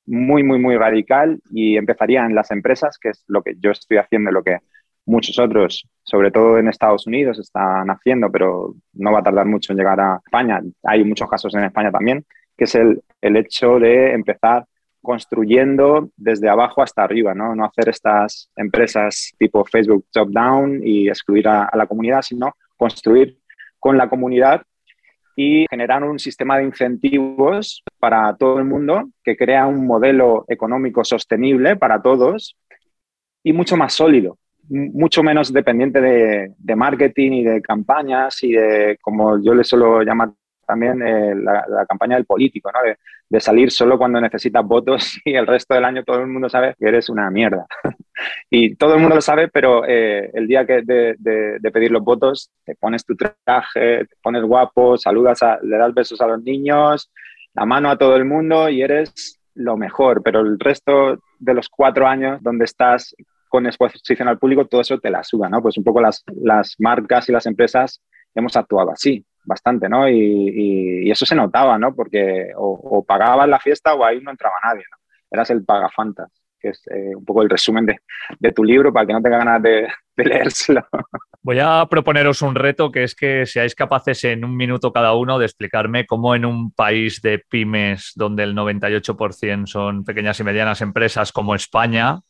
muy, 0.06 0.44
muy, 0.44 0.58
muy 0.58 0.76
radical 0.76 1.40
y 1.50 1.76
empezaría 1.76 2.24
en 2.24 2.34
las 2.34 2.50
empresas, 2.52 2.98
que 2.98 3.08
es 3.08 3.24
lo 3.26 3.42
que 3.42 3.54
yo 3.58 3.72
estoy 3.72 3.96
haciendo, 3.96 4.30
lo 4.30 4.44
que 4.44 4.58
muchos 5.06 5.38
otros, 5.38 5.88
sobre 6.02 6.30
todo 6.30 6.58
en 6.58 6.68
Estados 6.68 7.06
Unidos, 7.06 7.38
están 7.38 7.88
haciendo, 7.88 8.30
pero 8.30 8.74
no 8.92 9.12
va 9.12 9.20
a 9.20 9.22
tardar 9.22 9.46
mucho 9.46 9.72
en 9.72 9.78
llegar 9.78 10.00
a 10.00 10.20
España. 10.24 10.60
Hay 10.82 11.04
muchos 11.04 11.30
casos 11.30 11.54
en 11.54 11.64
España 11.64 11.90
también, 11.90 12.24
que 12.56 12.64
es 12.64 12.74
el, 12.74 13.00
el 13.20 13.36
hecho 13.36 13.78
de 13.78 14.12
empezar 14.12 14.66
construyendo 15.00 16.10
desde 16.16 16.48
abajo 16.48 16.82
hasta 16.82 17.04
arriba, 17.04 17.32
¿no? 17.32 17.54
No 17.54 17.64
hacer 17.64 17.88
estas 17.88 18.50
empresas 18.56 19.32
tipo 19.38 19.64
Facebook 19.64 20.06
top 20.10 20.30
down 20.30 20.80
y 20.82 21.08
excluir 21.08 21.46
a, 21.46 21.64
a 21.64 21.76
la 21.76 21.86
comunidad, 21.86 22.22
sino 22.22 22.54
construir 22.76 23.38
con 23.78 23.96
la 23.96 24.08
comunidad 24.08 24.62
y 25.36 25.66
generar 25.70 26.02
un 26.02 26.18
sistema 26.18 26.58
de 26.58 26.64
incentivos 26.64 27.84
para 28.00 28.34
todo 28.36 28.58
el 28.58 28.64
mundo 28.64 29.10
que 29.22 29.36
crea 29.36 29.66
un 29.66 29.86
modelo 29.86 30.44
económico 30.48 31.04
sostenible 31.04 31.76
para 31.76 32.02
todos 32.02 32.56
y 33.44 33.52
mucho 33.52 33.76
más 33.76 33.92
sólido 33.92 34.38
mucho 34.68 35.22
menos 35.22 35.52
dependiente 35.52 36.00
de, 36.00 36.76
marketing 36.76 37.32
y 37.32 37.44
de 37.44 37.62
campañas 37.62 38.42
y 38.42 38.52
de, 38.52 38.98
como 39.00 39.42
yo 39.42 39.54
le 39.54 39.64
suelo 39.64 40.02
llamar 40.02 40.30
también, 40.66 41.00
eh, 41.00 41.34
la, 41.34 41.86
campaña 41.88 42.16
del 42.16 42.26
político. 42.26 42.70
De, 43.28 43.40
salir 43.40 43.70
solo 43.70 43.98
cuando 43.98 44.20
necesitas 44.20 44.64
votos 44.64 45.20
y 45.24 45.34
el 45.34 45.46
resto 45.46 45.74
del 45.74 45.84
año 45.84 46.04
todo 46.04 46.20
el 46.20 46.26
mundo 46.26 46.48
sabe 46.48 46.74
que 46.78 46.86
eres 46.86 47.08
una 47.08 47.30
mierda. 47.30 47.66
y 48.50 48.74
todo 48.74 48.94
el 48.94 49.00
mundo 49.00 49.16
lo 49.16 49.20
sabe, 49.20 49.48
pero 49.48 49.84
eh, 49.86 50.30
el 50.34 50.46
día 50.46 50.66
que 50.66 50.82
de, 50.82 51.70
pedir 51.72 51.90
los 51.90 52.02
votos, 52.02 52.50
te 52.64 52.74
pones 52.74 53.04
tu 53.04 53.14
traje, 53.16 54.04
te 54.06 54.16
pones 54.22 54.42
guapo, 54.42 54.96
saludas, 54.96 55.40
le 55.62 55.76
das 55.76 55.94
besos 55.94 56.20
a 56.20 56.26
los 56.26 56.42
niños, 56.42 57.10
la 57.54 57.64
mano 57.64 57.90
a 57.90 57.96
todo 57.98 58.16
el 58.16 58.24
mundo 58.24 58.68
y 58.68 58.82
eres 58.82 59.40
lo 59.54 59.76
mejor, 59.76 60.22
pero 60.22 60.40
el 60.40 60.58
resto 60.58 61.18
de 61.38 61.54
los 61.54 61.68
cuatro 61.68 62.06
años 62.06 62.42
donde 62.42 62.64
estás 62.64 63.14
con 63.48 63.66
exposición 63.66 64.28
al 64.28 64.38
público, 64.38 64.66
todo 64.66 64.80
eso 64.80 64.98
te 64.98 65.10
la 65.10 65.22
suda, 65.24 65.48
¿no? 65.48 65.62
Pues 65.62 65.76
un 65.78 65.84
poco 65.84 66.00
las, 66.00 66.24
las 66.42 66.74
marcas 66.78 67.28
y 67.28 67.32
las 67.32 67.46
empresas 67.46 68.02
hemos 68.34 68.56
actuado 68.56 68.90
así, 68.92 69.24
bastante, 69.44 69.88
¿no? 69.88 70.08
Y, 70.08 71.10
eso 71.10 71.24
se 71.24 71.34
notaba, 71.34 71.78
¿no? 71.78 71.94
Porque 71.94 72.50
o, 72.56 73.04
pagabas 73.06 73.48
la 73.48 73.58
fiesta 73.58 73.94
o 73.94 74.04
ahí 74.04 74.20
no 74.20 74.30
entraba 74.30 74.56
nadie, 74.64 74.84
¿no? 74.90 74.98
Eras 75.30 75.50
el 75.50 75.64
pagafantas, 75.64 76.30
que 76.60 76.68
es 76.70 76.82
eh, 76.88 77.14
un 77.16 77.24
poco 77.24 77.42
el 77.42 77.48
resumen 77.48 77.86
de, 77.86 77.98
de, 78.38 78.52
tu 78.52 78.62
libro 78.64 78.92
para 78.92 79.06
que 79.06 79.12
no 79.12 79.22
tenga 79.22 79.38
ganas 79.38 79.62
de, 79.62 79.88
de 80.16 80.24
leérselo. 80.24 80.86
Voy 81.42 81.60
a 81.60 81.86
proponeros 81.88 82.42
un 82.42 82.54
reto 82.54 82.90
que 82.90 83.04
es 83.04 83.14
que 83.14 83.46
seáis 83.46 83.74
capaces 83.74 84.24
en 84.24 84.44
un 84.44 84.56
minuto 84.56 84.92
cada 84.92 85.14
uno 85.14 85.38
de 85.38 85.46
explicarme 85.46 86.04
cómo 86.04 86.34
en 86.34 86.44
un 86.44 86.72
país 86.72 87.22
de 87.22 87.38
pymes 87.38 88.12
donde 88.16 88.42
el 88.42 88.54
98% 88.54 89.66
son 89.66 90.04
pequeñas 90.04 90.40
y 90.40 90.44
medianas 90.44 90.80
empresas 90.80 91.32
como 91.32 91.54
España, 91.54 92.20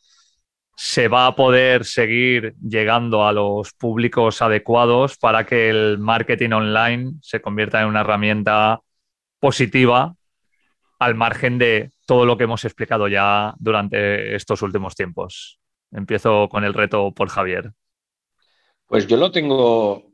se 0.77 1.09
va 1.09 1.27
a 1.27 1.35
poder 1.35 1.87
seguir 1.87 2.55
llegando 2.61 3.27
a 3.27 3.33
los 3.33 3.73
públicos 3.73 4.43
adecuados 4.43 5.17
para 5.17 5.47
que 5.47 5.71
el 5.71 5.99
marketing 5.99 6.51
online 6.51 7.13
se 7.23 7.41
convierta 7.41 7.81
en 7.81 7.89
una 7.89 8.03
herramienta 8.03 8.81
positiva 9.41 10.15
al 10.99 11.15
margen 11.15 11.57
de 11.59 11.91
todo 12.07 12.27
lo 12.27 12.37
que 12.37 12.45
hemos 12.45 12.65
explicado 12.67 13.09
ya 13.09 13.55
durante 13.59 14.35
estos 14.35 14.61
últimos 14.61 14.95
tiempos. 14.95 15.59
Empiezo 15.93 16.49
con 16.51 16.63
el 16.63 16.75
reto 16.75 17.11
por 17.13 17.29
Javier. 17.29 17.73
Pues 18.87 19.07
yo 19.07 19.17
lo 19.17 19.33
tengo 19.33 20.13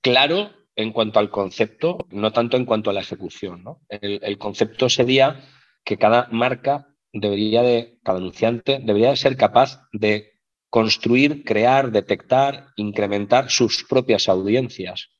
claro 0.00 0.50
en 0.76 0.92
cuanto 0.92 1.18
al 1.18 1.30
concepto, 1.30 1.98
no 2.10 2.32
tanto 2.32 2.56
en 2.56 2.64
cuanto 2.64 2.88
a 2.88 2.94
la 2.94 3.00
ejecución. 3.00 3.64
El, 3.88 4.18
el 4.22 4.38
concepto 4.38 4.88
sería 4.88 5.44
que 5.84 5.98
cada 5.98 6.26
marca 6.32 6.89
debería 7.12 7.62
de, 7.62 7.98
cada 8.02 8.18
anunciante 8.18 8.80
debería 8.82 9.10
de 9.10 9.16
ser 9.16 9.36
capaz 9.36 9.82
de 9.92 10.32
construir, 10.68 11.44
crear, 11.44 11.90
detectar, 11.90 12.68
incrementar 12.76 13.50
sus 13.50 13.84
propias 13.84 14.28
audiencias, 14.28 15.10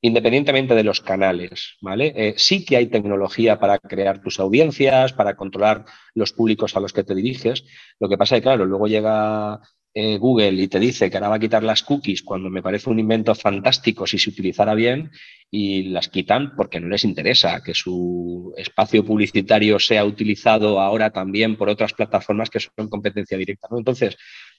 independientemente 0.00 0.74
de 0.74 0.82
los 0.82 1.00
canales, 1.00 1.76
¿vale? 1.80 2.12
Eh, 2.16 2.34
sí 2.36 2.64
que 2.64 2.76
hay 2.76 2.88
tecnología 2.88 3.60
para 3.60 3.78
crear 3.78 4.20
tus 4.20 4.40
audiencias, 4.40 5.12
para 5.12 5.36
controlar 5.36 5.84
los 6.14 6.32
públicos 6.32 6.76
a 6.76 6.80
los 6.80 6.92
que 6.92 7.04
te 7.04 7.14
diriges. 7.14 7.64
Lo 8.00 8.08
que 8.08 8.18
pasa 8.18 8.36
es 8.36 8.40
que, 8.40 8.44
claro, 8.44 8.66
luego 8.66 8.88
llega 8.88 9.60
eh, 9.98 10.18
Google 10.18 10.52
y 10.62 10.68
te 10.68 10.78
dice 10.78 11.08
que 11.08 11.16
ahora 11.16 11.30
va 11.30 11.36
a 11.36 11.38
quitar 11.38 11.62
las 11.62 11.82
cookies 11.82 12.22
cuando 12.22 12.50
me 12.50 12.60
parece 12.60 12.90
un 12.90 12.98
invento 12.98 13.34
fantástico 13.34 14.06
si 14.06 14.18
se 14.18 14.28
utilizara 14.28 14.74
bien 14.74 15.10
y 15.50 15.84
las 15.84 16.10
quitan 16.10 16.54
porque 16.54 16.78
no 16.80 16.88
les 16.88 17.02
interesa 17.04 17.62
que 17.62 17.72
su 17.72 18.52
espacio 18.58 19.06
publicitario 19.06 19.78
sea 19.78 20.04
utilizado 20.04 20.80
ahora 20.80 21.08
también 21.08 21.56
por 21.56 21.70
otras 21.70 21.94
plataformas 21.94 22.50
que 22.50 22.60
son 22.60 22.90
competencia 22.90 23.38
directa. 23.38 23.68
Entonces, 23.74 24.18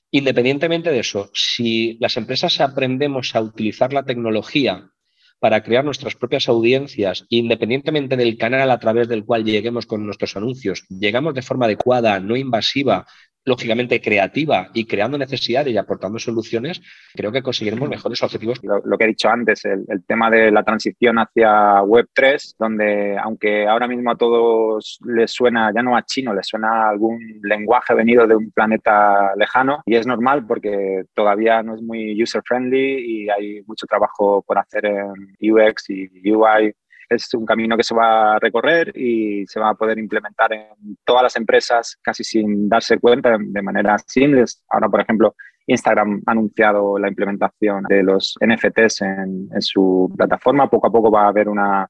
independientemente 0.09 0.89
de 0.89 1.01
eso, 1.01 1.29
si 1.35 1.99
las 1.99 2.17
empresas 2.17 2.59
aprendemos 2.59 3.35
a 3.35 3.41
utilizar 3.41 3.93
la 3.93 4.05
tecnología 4.05 4.89
para 5.39 5.61
crear 5.61 5.85
nuestras 5.85 6.15
propias 6.15 6.49
audiencias, 6.49 7.25
independientemente 7.29 8.17
del 8.17 8.37
canal 8.39 8.71
a 8.71 8.79
través 8.79 9.07
del 9.07 9.23
cual 9.23 9.45
lleguemos 9.45 9.85
con 9.85 10.03
nuestros 10.03 10.35
anuncios, 10.35 10.85
llegamos 10.89 11.35
de 11.35 11.43
forma 11.43 11.65
adecuada, 11.65 12.19
no 12.19 12.35
invasiva 12.35 13.05
lógicamente 13.47 14.01
creativa 14.01 14.69
y 14.73 14.85
creando 14.85 15.17
necesidades 15.17 15.73
y 15.73 15.77
aportando 15.77 16.19
soluciones, 16.19 16.81
creo 17.15 17.31
que 17.31 17.41
conseguiremos 17.41 17.87
mejores 17.87 18.21
objetivos. 18.21 18.59
Lo, 18.61 18.97
que 18.97 19.05
he 19.05 19.07
dicho 19.07 19.29
antes, 19.29 19.63
el, 19.63 19.85
tema 20.05 20.29
de 20.29 20.51
la 20.51 20.63
transición 20.63 21.17
hacia 21.17 21.81
Web3, 21.81 22.55
donde 22.59 23.17
aunque 23.17 23.65
ahora 23.65 23.87
mismo 23.87 24.11
a 24.11 24.17
todos 24.17 24.99
les 25.05 25.31
suena, 25.31 25.71
ya 25.73 25.81
no 25.81 25.95
a 25.95 26.03
chino, 26.03 26.33
les 26.33 26.45
suena 26.45 26.89
algún 26.89 27.19
lenguaje 27.41 27.93
venido 27.93 28.27
de 28.27 28.35
un 28.35 28.51
planeta 28.51 29.33
lejano 29.37 29.81
y 29.85 29.95
es 29.95 30.05
normal 30.05 30.45
porque 30.45 31.03
todavía 31.13 31.63
no 31.63 31.75
es 31.75 31.81
muy 31.81 32.21
user-friendly 32.21 32.99
y 32.99 33.29
hay 33.29 33.61
mucho 33.65 33.87
trabajo 33.87 34.43
por 34.45 34.57
hacer 34.57 34.85
en 34.85 35.37
UX 35.39 35.89
y 35.89 36.31
UI 36.31 36.73
es 37.09 37.33
un 37.33 37.45
camino 37.45 37.77
que 37.77 37.83
se 37.83 37.95
va 37.95 38.35
a 38.35 38.39
recorrer 38.39 38.91
y 38.95 39.45
se 39.47 39.59
va 39.59 39.69
a 39.69 39.75
poder 39.75 39.97
implementar 39.97 40.53
en 40.53 40.97
todas 41.05 41.23
las 41.23 41.35
empresas 41.35 41.97
casi 42.01 42.23
sin 42.23 42.67
darse 42.69 42.99
cuenta 42.99 43.37
de 43.39 43.61
manera 43.61 43.97
simple. 44.05 44.43
Ahora, 44.69 44.89
por 44.89 45.01
ejemplo, 45.01 45.35
Instagram 45.65 46.21
ha 46.25 46.31
anunciado 46.31 46.97
la 46.97 47.09
implementación 47.09 47.83
de 47.83 48.03
los 48.03 48.35
NFTs 48.39 49.01
en, 49.01 49.49
en 49.53 49.61
su 49.61 50.11
plataforma. 50.15 50.69
Poco 50.69 50.87
a 50.87 50.91
poco 50.91 51.11
va 51.11 51.25
a 51.25 51.29
haber 51.29 51.49
una 51.49 51.87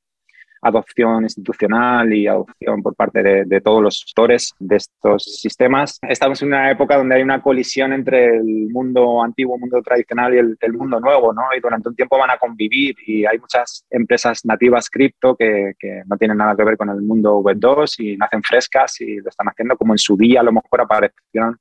adopción 0.61 1.23
institucional 1.23 2.13
y 2.13 2.27
adopción 2.27 2.81
por 2.81 2.95
parte 2.95 3.23
de, 3.23 3.61
todos 3.61 3.81
los 3.81 4.03
gestores 4.03 4.53
de 4.59 4.75
estos 4.77 5.23
sistemas. 5.23 5.99
Estamos 6.01 6.41
en 6.41 6.49
una 6.49 6.71
época 6.71 6.97
donde 6.97 7.15
hay 7.15 7.23
una 7.23 7.41
colisión 7.41 7.91
entre 7.93 8.37
el 8.37 8.69
mundo 8.71 9.23
antiguo, 9.23 9.55
el 9.55 9.61
mundo 9.61 9.81
tradicional 9.81 10.33
y 10.33 10.37
el, 10.37 10.73
mundo 10.73 10.99
nuevo, 10.99 11.33
¿no? 11.33 11.41
Y 11.57 11.59
durante 11.59 11.89
un 11.89 11.95
tiempo 11.95 12.17
van 12.17 12.29
a 12.29 12.37
convivir 12.37 12.95
y 13.05 13.25
hay 13.25 13.39
muchas 13.39 13.85
empresas 13.89 14.45
nativas 14.45 14.89
cripto 14.89 15.35
que, 15.35 15.73
que 15.79 16.03
no 16.05 16.17
tienen 16.17 16.37
nada 16.37 16.55
que 16.55 16.63
ver 16.63 16.77
con 16.77 16.89
el 16.89 17.01
mundo 17.01 17.39
Web 17.39 17.57
2 17.59 17.99
y 17.99 18.17
nacen 18.17 18.43
frescas 18.43 19.01
y 19.01 19.17
lo 19.17 19.29
están 19.29 19.47
haciendo 19.47 19.75
como 19.75 19.93
en 19.93 19.97
su 19.97 20.15
día 20.15 20.41
a 20.41 20.43
lo 20.43 20.51
mejor 20.51 20.81
aparecieron 20.81 21.57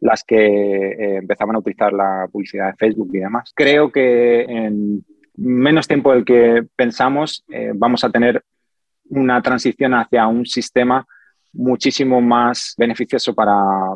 las 0.00 0.24
que 0.24 0.36
eh, 0.36 1.16
empezaban 1.16 1.56
a 1.56 1.58
utilizar 1.58 1.92
la 1.92 2.28
publicidad 2.30 2.68
de 2.68 2.76
Facebook 2.76 3.10
y 3.12 3.18
demás. 3.18 3.52
Creo 3.54 3.90
que 3.90 4.42
en 4.42 5.04
menos 5.36 5.86
tiempo 5.86 6.12
del 6.12 6.24
que 6.24 6.64
pensamos, 6.76 7.44
eh, 7.48 7.72
vamos 7.74 8.04
a 8.04 8.10
tener 8.10 8.42
una 9.08 9.40
transición 9.42 9.94
hacia 9.94 10.26
un 10.26 10.46
sistema 10.46 11.06
muchísimo 11.52 12.20
más 12.20 12.74
beneficioso 12.76 13.34
para, 13.34 13.54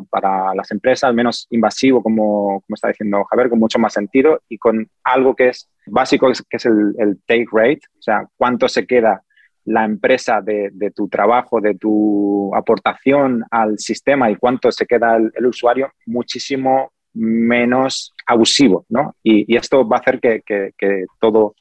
para, 0.09 0.53
las 0.55 0.71
empresas, 0.71 1.13
menos 1.13 1.47
invasivo, 1.51 2.01
como, 2.01 2.61
como 2.61 2.75
está 2.75 2.87
diciendo 2.87 3.23
Javier, 3.29 3.49
con 3.49 3.59
mucho 3.59 3.77
más 3.79 3.93
sentido 3.93 4.41
y 4.49 4.57
con 4.57 4.89
algo 5.03 5.35
que 5.35 5.49
es 5.49 5.69
básico, 5.85 6.31
que 6.49 6.57
es 6.57 6.65
el, 6.65 7.19
take 7.27 7.45
rate, 7.51 7.81
o 7.97 8.01
sea, 8.01 8.27
cuánto 8.35 8.67
se 8.67 8.85
queda 8.87 9.21
la 9.65 9.85
empresa 9.85 10.41
de, 10.41 10.71
de, 10.73 10.89
tu 10.89 11.07
trabajo, 11.07 11.61
de 11.61 11.75
tu 11.75 12.53
aportación 12.55 13.43
al 13.51 13.77
sistema 13.77 14.31
y 14.31 14.35
cuánto 14.35 14.71
se 14.71 14.87
queda 14.87 15.17
el, 15.17 15.31
el 15.35 15.45
usuario, 15.45 15.91
muchísimo 16.07 16.91
menos 17.13 18.13
abusivo, 18.25 18.85
¿no? 18.89 19.15
Y, 19.23 19.55
esto 19.55 19.87
va 19.87 19.97
a 19.97 19.99
hacer 19.99 20.19
que, 20.19 20.41
todo, 21.19 21.55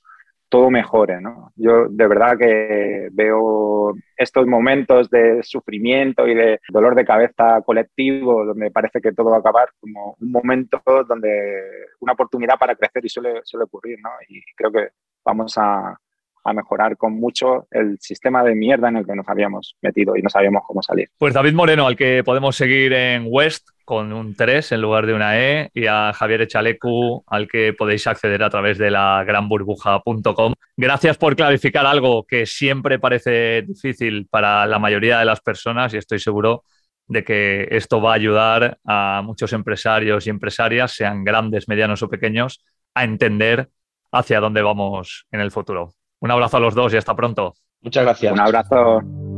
todo 0.48 0.70
mejore, 0.70 1.20
¿no? 1.20 1.52
Yo 1.56 1.88
de 1.88 2.08
verdad 2.08 2.38
que 2.38 3.08
veo 3.12 3.94
estos 4.16 4.46
momentos 4.46 5.10
de 5.10 5.42
sufrimiento 5.42 6.26
y 6.26 6.34
de 6.34 6.60
dolor 6.68 6.94
de 6.94 7.04
cabeza 7.04 7.60
colectivo, 7.64 8.44
donde 8.44 8.70
parece 8.70 9.00
que 9.00 9.12
todo 9.12 9.30
va 9.30 9.36
a 9.36 9.40
acabar, 9.40 9.68
como 9.80 10.16
un 10.20 10.30
momento 10.30 10.80
donde 11.08 11.60
una 12.00 12.12
oportunidad 12.12 12.58
para 12.58 12.76
crecer 12.76 13.04
y 13.04 13.08
suele, 13.08 13.40
suele 13.44 13.64
ocurrir, 13.64 13.98
¿no? 14.02 14.10
Y 14.28 14.40
creo 14.56 14.70
que 14.70 14.88
vamos 15.24 15.56
a, 15.58 15.96
a 16.44 16.52
mejorar 16.52 16.96
con 16.96 17.14
mucho 17.14 17.66
el 17.70 17.98
sistema 18.00 18.42
de 18.42 18.54
mierda 18.54 18.88
en 18.88 18.96
el 18.96 19.06
que 19.06 19.14
nos 19.14 19.28
habíamos 19.28 19.76
metido 19.82 20.16
y 20.16 20.22
no 20.22 20.30
sabíamos 20.30 20.62
cómo 20.66 20.82
salir. 20.82 21.08
Pues 21.18 21.34
David 21.34 21.54
Moreno, 21.54 21.86
al 21.86 21.96
que 21.96 22.22
podemos 22.24 22.56
seguir 22.56 22.92
en 22.92 23.26
West 23.28 23.68
con 23.90 24.12
un 24.12 24.36
3 24.36 24.70
en 24.70 24.82
lugar 24.82 25.04
de 25.04 25.14
una 25.14 25.36
E, 25.40 25.68
y 25.74 25.86
a 25.88 26.12
Javier 26.12 26.42
Echalecu, 26.42 27.24
al 27.26 27.48
que 27.48 27.72
podéis 27.72 28.06
acceder 28.06 28.40
a 28.44 28.48
través 28.48 28.78
de 28.78 28.88
la 28.88 29.24
granburbuja.com. 29.26 30.54
Gracias 30.76 31.18
por 31.18 31.34
clarificar 31.34 31.84
algo 31.86 32.22
que 32.22 32.46
siempre 32.46 33.00
parece 33.00 33.62
difícil 33.62 34.28
para 34.30 34.64
la 34.68 34.78
mayoría 34.78 35.18
de 35.18 35.24
las 35.24 35.40
personas 35.40 35.92
y 35.92 35.96
estoy 35.96 36.20
seguro 36.20 36.62
de 37.08 37.24
que 37.24 37.66
esto 37.72 38.00
va 38.00 38.12
a 38.12 38.14
ayudar 38.14 38.78
a 38.84 39.22
muchos 39.24 39.52
empresarios 39.52 40.24
y 40.24 40.30
empresarias, 40.30 40.92
sean 40.92 41.24
grandes, 41.24 41.66
medianos 41.66 42.04
o 42.04 42.08
pequeños, 42.08 42.64
a 42.94 43.02
entender 43.02 43.70
hacia 44.12 44.38
dónde 44.38 44.62
vamos 44.62 45.26
en 45.32 45.40
el 45.40 45.50
futuro. 45.50 45.94
Un 46.20 46.30
abrazo 46.30 46.58
a 46.58 46.60
los 46.60 46.76
dos 46.76 46.94
y 46.94 46.96
hasta 46.96 47.16
pronto. 47.16 47.54
Muchas 47.80 48.04
gracias. 48.04 48.32
Un 48.32 48.38
abrazo. 48.38 49.29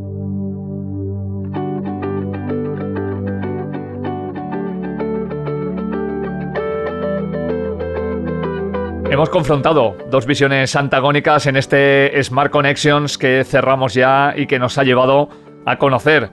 Hemos 9.13 9.29
confrontado 9.29 9.95
dos 10.11 10.25
visiones 10.25 10.75
antagónicas 10.75 11.45
en 11.45 11.57
este 11.57 12.11
Smart 12.25 12.51
Connections 12.51 13.19
que 13.19 13.45
cerramos 13.45 13.93
ya 13.93 14.33
y 14.35 14.47
que 14.47 14.59
nos 14.59 14.79
ha 14.79 14.85
llevado 14.85 15.29
a 15.67 15.77
conocer 15.77 16.31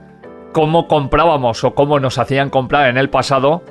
cómo 0.54 0.88
comprábamos 0.88 1.62
o 1.62 1.74
cómo 1.74 2.00
nos 2.00 2.16
hacían 2.16 2.48
comprar 2.48 2.88
en 2.88 2.96
el 2.96 3.10
pasado 3.10 3.62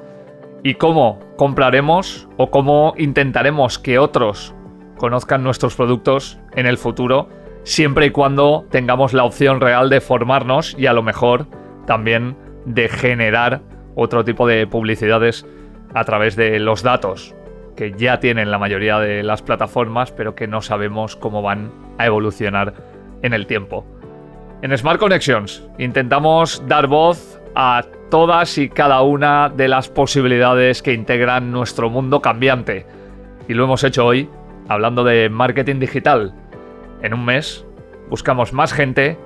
y 0.61 0.75
cómo 0.75 1.17
compraremos 1.37 2.29
o 2.37 2.51
cómo 2.51 2.93
intentaremos 2.97 3.79
que 3.79 3.97
otros 3.97 4.53
conozcan 4.97 5.41
nuestros 5.41 5.73
productos 5.73 6.37
en 6.55 6.67
el 6.67 6.77
futuro, 6.77 7.29
siempre 7.63 8.05
y 8.05 8.11
cuando 8.11 8.67
tengamos 8.69 9.13
la 9.13 9.23
opción 9.23 9.59
real 9.59 9.89
de 9.89 10.01
formarnos 10.01 10.75
y 10.77 10.85
a 10.85 10.93
lo 10.93 11.01
mejor 11.01 11.47
también 11.87 12.37
de 12.65 12.87
generar 12.89 13.61
otro 13.95 14.23
tipo 14.23 14.45
de 14.45 14.67
publicidades 14.67 15.47
a 15.95 16.03
través 16.03 16.35
de 16.35 16.59
los 16.59 16.83
datos 16.83 17.33
que 17.79 17.93
ya 17.93 18.19
tienen 18.19 18.51
la 18.51 18.57
mayoría 18.57 18.99
de 18.99 19.23
las 19.23 19.41
plataformas, 19.41 20.11
pero 20.11 20.35
que 20.35 20.47
no 20.47 20.61
sabemos 20.61 21.15
cómo 21.15 21.41
van 21.41 21.71
a 21.97 22.07
evolucionar 22.07 22.73
en 23.21 23.31
el 23.31 23.47
tiempo. 23.47 23.85
En 24.61 24.77
Smart 24.77 24.99
Connections 24.99 25.65
intentamos 25.77 26.61
dar 26.67 26.87
voz 26.87 27.39
a 27.55 27.85
todas 28.11 28.57
y 28.57 28.67
cada 28.67 29.01
una 29.01 29.47
de 29.47 29.69
las 29.69 29.87
posibilidades 29.87 30.83
que 30.83 30.91
integran 30.91 31.53
nuestro 31.53 31.89
mundo 31.89 32.21
cambiante. 32.21 32.85
Y 33.47 33.53
lo 33.53 33.63
hemos 33.63 33.85
hecho 33.85 34.05
hoy 34.05 34.29
hablando 34.67 35.05
de 35.05 35.29
marketing 35.29 35.79
digital. 35.79 36.33
En 37.01 37.13
un 37.13 37.23
mes 37.23 37.65
buscamos 38.09 38.51
más 38.51 38.73
gente, 38.73 39.17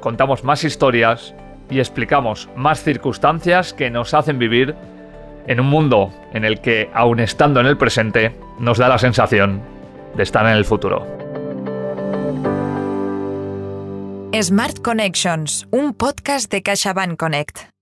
contamos 0.00 0.44
más 0.44 0.64
historias 0.64 1.34
y 1.70 1.78
explicamos 1.78 2.50
más 2.56 2.82
circunstancias 2.82 3.72
que 3.72 3.88
nos 3.88 4.12
hacen 4.12 4.38
vivir 4.38 4.74
en 5.46 5.60
un 5.60 5.66
mundo 5.66 6.12
en 6.32 6.44
el 6.44 6.60
que, 6.60 6.90
aun 6.94 7.20
estando 7.20 7.60
en 7.60 7.66
el 7.66 7.76
presente, 7.76 8.32
nos 8.58 8.78
da 8.78 8.88
la 8.88 8.98
sensación 8.98 9.60
de 10.14 10.22
estar 10.22 10.46
en 10.46 10.52
el 10.52 10.64
futuro. 10.64 11.06
Smart 14.40 14.80
Connections, 14.82 15.66
un 15.70 15.94
podcast 15.94 16.50
de 16.50 16.62
CaixaBank 16.62 17.16
Connect. 17.18 17.75